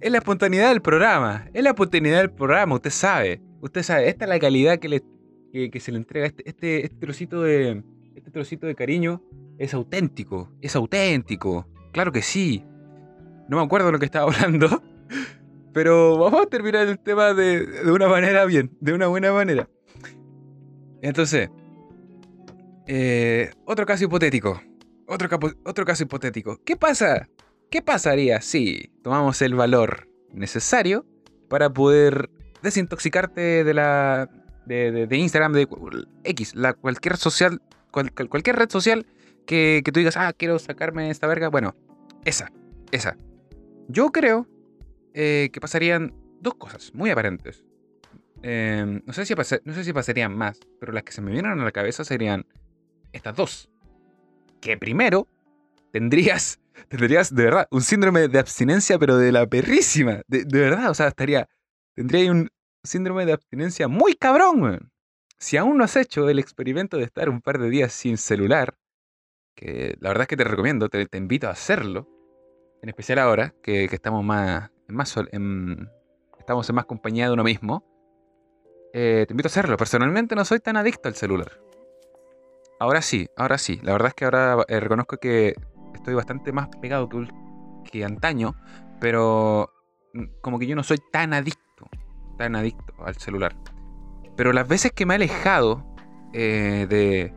Es 0.00 0.10
la 0.10 0.18
espontaneidad 0.18 0.68
del 0.68 0.82
programa, 0.82 1.48
es 1.52 1.62
la 1.62 1.70
espontaneidad 1.70 2.18
del 2.18 2.30
programa, 2.30 2.74
usted 2.74 2.90
sabe. 2.90 3.40
Usted 3.60 3.82
sabe, 3.82 4.08
esta 4.08 4.26
es 4.26 4.28
la 4.28 4.38
calidad 4.38 4.78
que, 4.78 4.88
le, 4.88 5.02
que, 5.70 5.80
se 5.80 5.90
le 5.90 5.98
entrega. 5.98 6.26
Este, 6.26 6.48
este, 6.48 6.84
este 6.84 6.96
trocito 6.98 7.42
de, 7.42 7.82
este 8.14 8.30
trocito 8.30 8.66
de 8.66 8.74
cariño 8.74 9.22
es 9.58 9.74
auténtico, 9.74 10.52
es 10.60 10.76
auténtico. 10.76 11.66
Claro 11.92 12.12
que 12.12 12.22
sí. 12.22 12.64
No 13.48 13.56
me 13.56 13.62
acuerdo 13.62 13.90
lo 13.90 13.98
que 13.98 14.04
estaba 14.04 14.30
hablando, 14.32 14.82
pero 15.72 16.18
vamos 16.18 16.42
a 16.42 16.46
terminar 16.46 16.86
el 16.86 16.98
tema 16.98 17.32
de, 17.32 17.66
de 17.66 17.90
una 17.90 18.08
manera 18.08 18.44
bien, 18.44 18.76
de 18.80 18.92
una 18.92 19.06
buena 19.06 19.32
manera. 19.32 19.68
Entonces, 21.00 21.50
eh, 22.86 23.50
otro 23.64 23.86
caso 23.86 24.04
hipotético. 24.04 24.60
Otro, 25.06 25.28
otro 25.64 25.84
caso 25.84 26.02
hipotético. 26.04 26.60
¿Qué 26.64 26.76
pasa? 26.76 27.28
¿Qué 27.70 27.82
pasaría 27.82 28.40
si 28.40 28.90
tomamos 29.02 29.40
el 29.42 29.54
valor 29.54 30.08
necesario 30.32 31.06
para 31.48 31.70
poder 31.72 32.30
desintoxicarte 32.62 33.64
de 33.64 33.74
la 33.74 34.28
de, 34.66 34.90
de- 34.90 35.06
de 35.06 35.16
Instagram, 35.16 35.52
de 35.52 35.68
X, 36.24 36.54
la, 36.56 36.74
cualquier 36.74 37.16
social, 37.16 37.62
cual- 37.92 38.12
cual- 38.12 38.28
cualquier 38.28 38.56
red 38.56 38.68
social 38.68 39.06
que, 39.46 39.82
que 39.84 39.92
tú 39.92 40.00
digas, 40.00 40.16
ah, 40.16 40.32
quiero 40.32 40.58
sacarme 40.58 41.08
esta 41.10 41.28
verga? 41.28 41.48
Bueno, 41.48 41.76
esa, 42.24 42.50
esa. 42.90 43.16
Yo 43.88 44.10
creo 44.10 44.48
eh, 45.14 45.50
que 45.52 45.60
pasarían 45.60 46.12
dos 46.40 46.54
cosas 46.54 46.92
muy 46.94 47.10
aparentes. 47.10 47.64
Eh, 48.42 49.00
no, 49.04 49.12
sé 49.12 49.24
si 49.24 49.34
no 49.34 49.72
sé 49.74 49.84
si 49.84 49.92
pasarían 49.92 50.36
más, 50.36 50.58
pero 50.80 50.92
las 50.92 51.04
que 51.04 51.12
se 51.12 51.22
me 51.22 51.30
vienen 51.30 51.52
a 51.60 51.64
la 51.64 51.72
cabeza 51.72 52.04
serían 52.04 52.44
estas 53.16 53.36
dos. 53.36 53.70
Que 54.60 54.76
primero 54.76 55.26
tendrías, 55.92 56.60
tendrías 56.88 57.34
de 57.34 57.44
verdad 57.44 57.68
un 57.70 57.82
síndrome 57.82 58.28
de 58.28 58.38
abstinencia, 58.38 58.98
pero 58.98 59.16
de 59.16 59.32
la 59.32 59.46
perrísima. 59.46 60.22
De, 60.28 60.44
de 60.44 60.60
verdad, 60.60 60.90
o 60.90 60.94
sea, 60.94 61.08
estaría, 61.08 61.48
tendría 61.94 62.30
un 62.30 62.48
síndrome 62.84 63.26
de 63.26 63.32
abstinencia 63.32 63.88
muy 63.88 64.14
cabrón. 64.14 64.90
Si 65.38 65.56
aún 65.56 65.76
no 65.76 65.84
has 65.84 65.96
hecho 65.96 66.28
el 66.28 66.38
experimento 66.38 66.96
de 66.96 67.04
estar 67.04 67.28
un 67.28 67.40
par 67.42 67.58
de 67.58 67.68
días 67.68 67.92
sin 67.92 68.16
celular, 68.16 68.74
que 69.54 69.96
la 70.00 70.10
verdad 70.10 70.22
es 70.22 70.28
que 70.28 70.36
te 70.36 70.44
recomiendo, 70.44 70.88
te, 70.88 71.04
te 71.06 71.18
invito 71.18 71.48
a 71.48 71.50
hacerlo, 71.50 72.08
en 72.82 72.88
especial 72.88 73.18
ahora 73.18 73.54
que, 73.62 73.88
que 73.88 73.94
estamos 73.96 74.24
más, 74.24 74.70
más 74.88 75.14
en- 75.32 75.88
estamos 76.38 76.68
en 76.68 76.74
más 76.76 76.86
compañía 76.86 77.26
de 77.26 77.32
uno 77.32 77.44
mismo, 77.44 77.84
eh, 78.94 79.24
te 79.26 79.32
invito 79.34 79.48
a 79.48 79.50
hacerlo. 79.50 79.76
Personalmente 79.76 80.34
no 80.34 80.44
soy 80.44 80.60
tan 80.60 80.76
adicto 80.76 81.08
al 81.08 81.16
celular. 81.16 81.60
Ahora 82.78 83.02
sí, 83.02 83.28
ahora 83.36 83.58
sí. 83.58 83.80
La 83.82 83.92
verdad 83.92 84.08
es 84.08 84.14
que 84.14 84.24
ahora 84.24 84.58
eh, 84.68 84.80
reconozco 84.80 85.16
que 85.16 85.54
estoy 85.94 86.14
bastante 86.14 86.52
más 86.52 86.68
pegado 86.80 87.08
que, 87.08 87.26
que 87.90 88.04
antaño, 88.04 88.54
pero 89.00 89.70
mm, 90.12 90.24
como 90.40 90.58
que 90.58 90.66
yo 90.66 90.76
no 90.76 90.82
soy 90.82 90.98
tan 91.10 91.32
adicto, 91.32 91.88
tan 92.36 92.54
adicto 92.54 92.94
al 93.04 93.16
celular. 93.16 93.56
Pero 94.36 94.52
las 94.52 94.68
veces 94.68 94.92
que 94.92 95.06
me 95.06 95.14
he 95.14 95.16
alejado 95.16 95.86
eh, 96.34 96.86
de, 96.88 97.32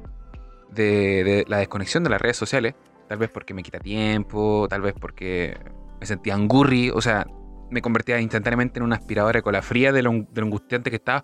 de, 0.71 1.45
la 1.47 1.57
desconexión 1.57 2.03
de 2.03 2.09
las 2.09 2.21
redes 2.21 2.35
sociales, 2.35 2.75
tal 3.07 3.17
vez 3.17 3.29
porque 3.29 3.53
me 3.53 3.63
quita 3.63 3.79
tiempo, 3.79 4.67
tal 4.69 4.81
vez 4.81 4.93
porque 4.99 5.57
me 6.01 6.05
sentía 6.05 6.33
angurri, 6.35 6.89
o 6.89 6.99
sea, 6.99 7.25
me 7.69 7.81
convertía 7.81 8.19
instantáneamente 8.19 8.79
en 8.79 8.83
una 8.83 8.97
aspiradora 8.97 9.37
de 9.37 9.43
cola 9.43 9.61
fría 9.61 9.93
de 9.93 10.01
angustiante 10.01 10.89
que 10.89 10.97
estaba. 10.97 11.23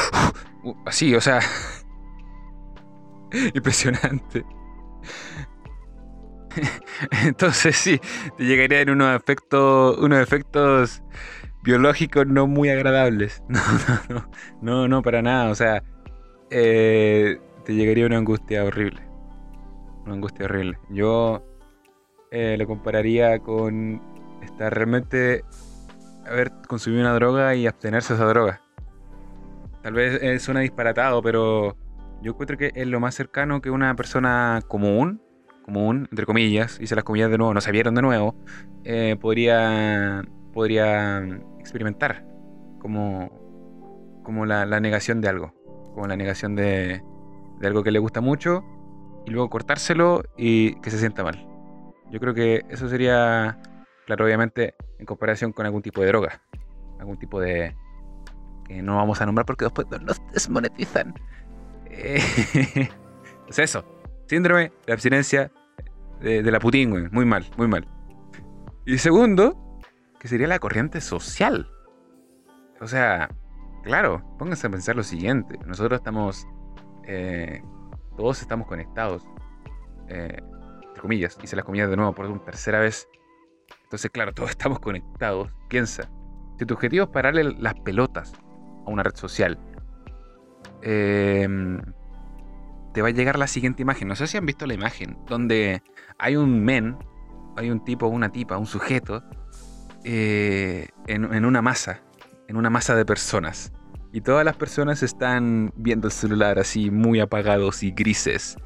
Así, 0.86 1.14
o 1.14 1.20
sea. 1.20 1.40
Impresionante. 3.54 4.44
Entonces 7.24 7.76
sí, 7.76 8.00
te 8.36 8.44
llegarían 8.44 8.90
unos 8.90 9.14
efectos, 9.14 9.98
unos 9.98 10.20
efectos 10.20 11.02
biológicos 11.62 12.26
no 12.26 12.46
muy 12.46 12.70
agradables. 12.70 13.42
No, 13.48 13.60
no, 13.88 14.00
no, 14.08 14.28
no, 14.62 14.88
no, 14.88 15.02
para 15.02 15.22
nada. 15.22 15.50
O 15.50 15.54
sea, 15.54 15.82
eh, 16.50 17.38
te 17.64 17.74
llegaría 17.74 18.06
una 18.06 18.18
angustia 18.18 18.64
horrible. 18.64 19.02
Una 20.04 20.14
angustia 20.14 20.44
horrible. 20.46 20.78
Yo 20.90 21.44
eh, 22.30 22.56
lo 22.58 22.66
compararía 22.66 23.38
con 23.40 24.00
estar 24.42 24.72
realmente 24.72 25.44
haber 26.26 26.52
consumido 26.66 27.02
una 27.02 27.14
droga 27.14 27.54
y 27.54 27.66
abstenerse 27.66 28.14
de 28.14 28.18
esa 28.20 28.28
droga. 28.28 28.60
Tal 29.82 29.92
vez 29.94 30.42
suena 30.42 30.60
disparatado, 30.60 31.22
pero 31.22 31.76
yo 32.22 32.32
encuentro 32.32 32.56
que 32.56 32.72
es 32.74 32.86
lo 32.86 33.00
más 33.00 33.14
cercano 33.14 33.60
que 33.60 33.70
una 33.70 33.94
persona 33.94 34.60
común, 34.68 35.22
común, 35.64 36.08
entre 36.10 36.26
comillas, 36.26 36.78
hice 36.80 36.94
las 36.94 37.04
comillas 37.04 37.30
de 37.30 37.38
nuevo, 37.38 37.52
no 37.54 37.60
se 37.60 37.72
vieron 37.72 37.94
de 37.94 38.02
nuevo, 38.02 38.36
eh, 38.84 39.16
podría, 39.20 40.22
podría 40.52 41.18
experimentar 41.58 42.24
como, 42.78 43.30
como 44.22 44.46
la, 44.46 44.64
la 44.64 44.80
negación 44.80 45.20
de 45.20 45.28
algo, 45.28 45.54
como 45.92 46.06
la 46.06 46.16
negación 46.16 46.54
de, 46.54 47.02
de 47.60 47.66
algo 47.66 47.82
que 47.82 47.90
le 47.90 47.98
gusta 47.98 48.20
mucho 48.20 48.64
y 49.26 49.30
luego 49.30 49.50
cortárselo 49.50 50.22
y 50.36 50.74
que 50.80 50.90
se 50.90 50.98
sienta 50.98 51.24
mal. 51.24 51.46
Yo 52.10 52.20
creo 52.20 52.34
que 52.34 52.64
eso 52.68 52.88
sería, 52.88 53.58
claro, 54.06 54.24
obviamente 54.24 54.74
en 54.98 55.06
comparación 55.06 55.52
con 55.52 55.66
algún 55.66 55.82
tipo 55.82 56.00
de 56.00 56.06
droga, 56.06 56.42
algún 57.00 57.18
tipo 57.18 57.40
de... 57.40 57.74
que 58.64 58.82
no 58.82 58.96
vamos 58.96 59.20
a 59.20 59.26
nombrar 59.26 59.46
porque 59.46 59.64
después 59.64 59.86
nos 60.00 60.20
desmonetizan. 60.32 61.14
Es 63.48 63.58
eso. 63.58 63.84
Síndrome 64.26 64.72
de 64.86 64.92
abstinencia 64.92 65.52
de, 66.20 66.42
la 66.42 66.58
Putin, 66.58 66.90
güey. 66.90 67.08
Muy 67.10 67.24
mal, 67.24 67.46
muy 67.56 67.68
mal. 67.68 67.86
Y 68.84 68.98
segundo, 68.98 69.80
que 70.18 70.26
sería 70.28 70.48
la 70.48 70.58
corriente 70.58 71.00
social. 71.00 71.70
O 72.80 72.88
sea, 72.88 73.30
claro, 73.84 74.22
pónganse 74.38 74.66
a 74.66 74.70
pensar 74.70 74.96
lo 74.96 75.04
siguiente. 75.04 75.58
Nosotros 75.64 76.00
estamos 76.00 76.46
eh, 77.06 77.62
todos 78.16 78.40
estamos 78.40 78.66
conectados. 78.66 79.22
eh, 80.08 80.42
entre 80.82 81.02
comillas, 81.02 81.36
hice 81.42 81.56
las 81.56 81.64
comillas 81.64 81.90
de 81.90 81.96
nuevo 81.96 82.12
por 82.12 82.26
una 82.26 82.42
tercera 82.44 82.80
vez. 82.80 83.08
Entonces, 83.84 84.10
claro, 84.10 84.32
todos 84.32 84.50
estamos 84.50 84.80
conectados. 84.80 85.52
Piensa, 85.68 86.08
si 86.58 86.64
tu 86.64 86.74
objetivo 86.74 87.04
es 87.04 87.10
pararle 87.10 87.44
las 87.44 87.74
pelotas 87.80 88.32
a 88.86 88.90
una 88.90 89.02
red 89.02 89.14
social, 89.14 89.58
em, 90.82 91.80
te 92.92 93.02
va 93.02 93.08
a 93.08 93.10
llegar 93.10 93.38
la 93.38 93.46
siguiente 93.46 93.82
imagen. 93.82 94.08
No 94.08 94.16
sé 94.16 94.26
si 94.26 94.36
han 94.36 94.46
visto 94.46 94.66
la 94.66 94.74
imagen, 94.74 95.18
donde 95.28 95.82
hay 96.18 96.36
un 96.36 96.64
men, 96.64 96.96
hay 97.56 97.70
un 97.70 97.84
tipo, 97.84 98.06
una 98.06 98.30
tipa, 98.30 98.56
un 98.56 98.66
sujeto, 98.66 99.22
eh, 100.04 100.88
en, 101.06 101.32
en 101.34 101.44
una 101.44 101.62
masa, 101.62 102.02
en 102.48 102.56
una 102.56 102.70
masa 102.70 102.94
de 102.94 103.04
personas. 103.04 103.72
Y 104.12 104.22
todas 104.22 104.44
las 104.44 104.56
personas 104.56 105.02
están 105.02 105.72
viendo 105.76 106.06
el 106.06 106.12
celular 106.12 106.58
así 106.58 106.90
muy 106.90 107.20
apagados 107.20 107.82
y 107.82 107.90
grises. 107.90 108.56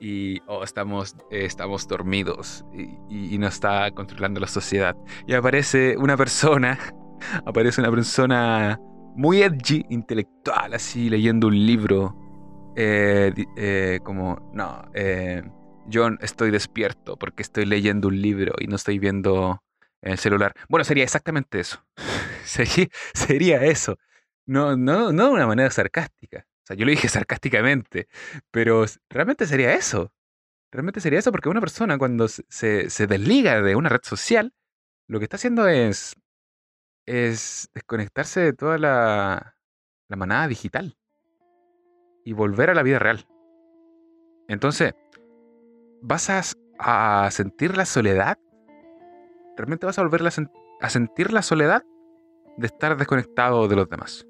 Y 0.00 0.40
oh, 0.46 0.64
estamos, 0.64 1.16
eh, 1.30 1.44
estamos 1.44 1.86
dormidos 1.86 2.64
y, 2.72 2.82
y, 3.10 3.34
y 3.34 3.38
nos 3.38 3.54
está 3.54 3.90
controlando 3.90 4.40
la 4.40 4.46
sociedad. 4.46 4.96
Y 5.26 5.34
aparece 5.34 5.96
una 5.98 6.16
persona, 6.16 6.78
aparece 7.46 7.80
una 7.80 7.90
persona 7.90 8.80
muy 9.14 9.42
edgy, 9.42 9.84
intelectual, 9.90 10.74
así 10.74 11.08
leyendo 11.10 11.48
un 11.48 11.66
libro. 11.66 12.16
eh, 12.76 13.32
eh, 13.56 14.00
como, 14.04 14.50
no, 14.54 14.82
eh, 14.94 15.42
yo 15.86 16.08
estoy 16.20 16.50
despierto 16.50 17.16
porque 17.18 17.42
estoy 17.42 17.66
leyendo 17.66 18.08
un 18.08 18.20
libro 18.20 18.54
y 18.58 18.66
no 18.66 18.76
estoy 18.76 18.98
viendo 18.98 19.62
el 20.02 20.18
celular. 20.18 20.54
Bueno, 20.68 20.84
sería 20.84 21.04
exactamente 21.04 21.60
eso. 21.60 21.84
sería, 22.44 22.88
sería 23.14 23.64
eso. 23.64 23.98
No, 24.46 24.76
no, 24.76 25.12
no 25.12 25.26
de 25.26 25.30
una 25.32 25.46
manera 25.46 25.70
sarcástica. 25.70 26.46
O 26.64 26.66
sea, 26.66 26.76
yo 26.76 26.84
lo 26.84 26.90
dije 26.90 27.08
sarcásticamente, 27.08 28.08
pero 28.50 28.84
realmente 29.10 29.46
sería 29.46 29.74
eso. 29.74 30.12
Realmente 30.72 31.00
sería 31.00 31.18
eso 31.20 31.30
porque 31.32 31.48
una 31.48 31.60
persona 31.60 31.98
cuando 31.98 32.28
se, 32.28 32.44
se- 32.48 32.90
se 32.90 33.06
desliga 33.06 33.62
de 33.62 33.76
una 33.76 33.88
red 33.88 34.00
social, 34.02 34.52
lo 35.08 35.18
que 35.20 35.24
está 35.24 35.36
haciendo 35.36 35.68
es, 35.68 36.16
es 37.06 37.68
desconectarse 37.74 38.40
de 38.40 38.52
toda 38.52 38.78
la, 38.78 39.56
la 40.08 40.16
manada 40.16 40.48
digital 40.48 40.96
y 42.24 42.32
volver 42.32 42.70
a 42.70 42.74
la 42.74 42.82
vida 42.82 42.98
real. 42.98 43.26
Entonces, 44.48 44.94
vas 46.02 46.30
a, 46.78 47.30
sentir 47.30 47.76
la 47.76 47.86
soledad. 47.86 48.38
Realmente 49.56 49.86
vas 49.86 49.98
a 49.98 50.02
volver 50.02 50.22
a 50.80 50.90
sentir 50.90 51.32
la 51.32 51.42
soledad 51.42 51.82
de 52.56 52.66
estar 52.66 52.96
desconectado 52.96 53.68
de 53.68 53.76
los 53.76 53.88
demás. 53.88 54.26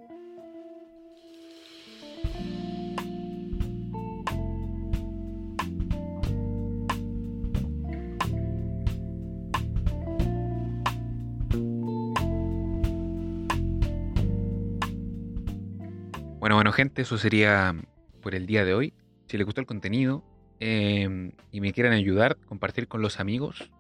Bueno, 16.45 16.57
bueno, 16.57 16.73
gente, 16.73 17.01
eso 17.01 17.17
sería 17.17 17.75
por 18.21 18.35
el 18.35 18.45
día 18.45 18.67
de 18.67 18.75
hoy. 18.75 18.93
Si 19.29 19.39
les 19.39 19.47
gustó 19.47 19.63
el 19.63 19.67
contenido 19.67 20.23
eh, 20.61 21.33
y 21.51 21.61
me 21.63 21.73
quieren 21.73 21.95
ayudar, 21.95 22.37
compartir 22.37 22.87
con 22.87 23.01
los 23.01 23.19
amigos, 23.19 23.71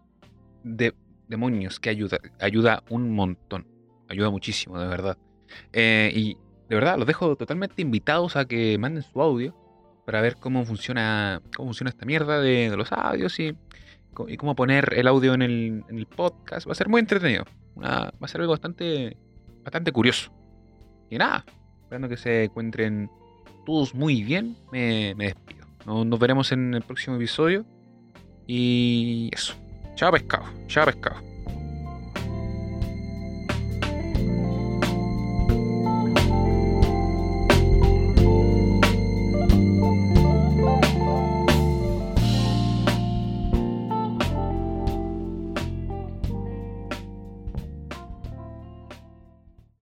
de, 0.63 0.95
demonios, 1.29 1.79
que 1.79 1.91
ayuda, 1.91 2.17
ayuda 2.41 2.83
un 2.89 3.11
montón. 3.11 3.67
Ayuda 4.09 4.31
muchísimo, 4.31 4.81
de 4.81 4.87
verdad. 4.87 5.19
Eh, 5.75 6.11
y 6.15 6.39
de 6.71 6.75
verdad, 6.75 6.97
los 6.97 7.07
dejo 7.07 7.37
totalmente 7.37 7.83
invitados 7.83 8.35
a 8.35 8.47
que 8.47 8.79
manden 8.79 9.03
su 9.03 9.21
audio 9.21 9.55
para 10.07 10.23
ver 10.23 10.37
cómo 10.37 10.65
funciona, 10.65 11.43
cómo 11.55 11.69
funciona 11.69 11.91
esta 11.91 12.07
mierda 12.07 12.41
de, 12.41 12.75
los 12.79 12.91
audios 12.93 13.39
y, 13.41 13.55
y 14.27 14.37
cómo 14.39 14.57
poner 14.57 14.95
el 14.97 15.07
audio 15.07 15.35
en 15.35 15.43
el, 15.43 16.07
podcast. 16.17 16.67
Va 16.67 16.73
a 16.73 16.77
ser 16.77 16.89
muy 16.89 17.01
entretenido. 17.01 17.45
Va 17.77 18.11
a 18.19 18.29
ser 18.29 18.41
algo 18.41 18.55
bastante, 18.55 19.19
bastante 19.63 19.93
curioso. 19.93 20.33
Y 21.11 21.19
nada, 21.19 21.45
esperando 21.95 22.09
que 22.09 22.17
se 22.17 22.45
encuentren 22.45 23.09
todos 23.65 23.95
muy 23.95 24.25
bien, 24.25 24.57
me, 24.73 25.15
me 25.15 25.27
despido. 25.27 25.65
Nos, 25.87 26.05
nos 26.05 26.19
veremos 26.19 26.51
en 26.51 26.75
el 26.75 26.83
próximo 26.83 27.15
episodio. 27.17 27.65
Y 28.49 29.31
eso. 29.33 29.55
Chao 29.95 30.11
pescado, 30.11 30.45
chao 30.67 30.87
pescado. 30.87 31.34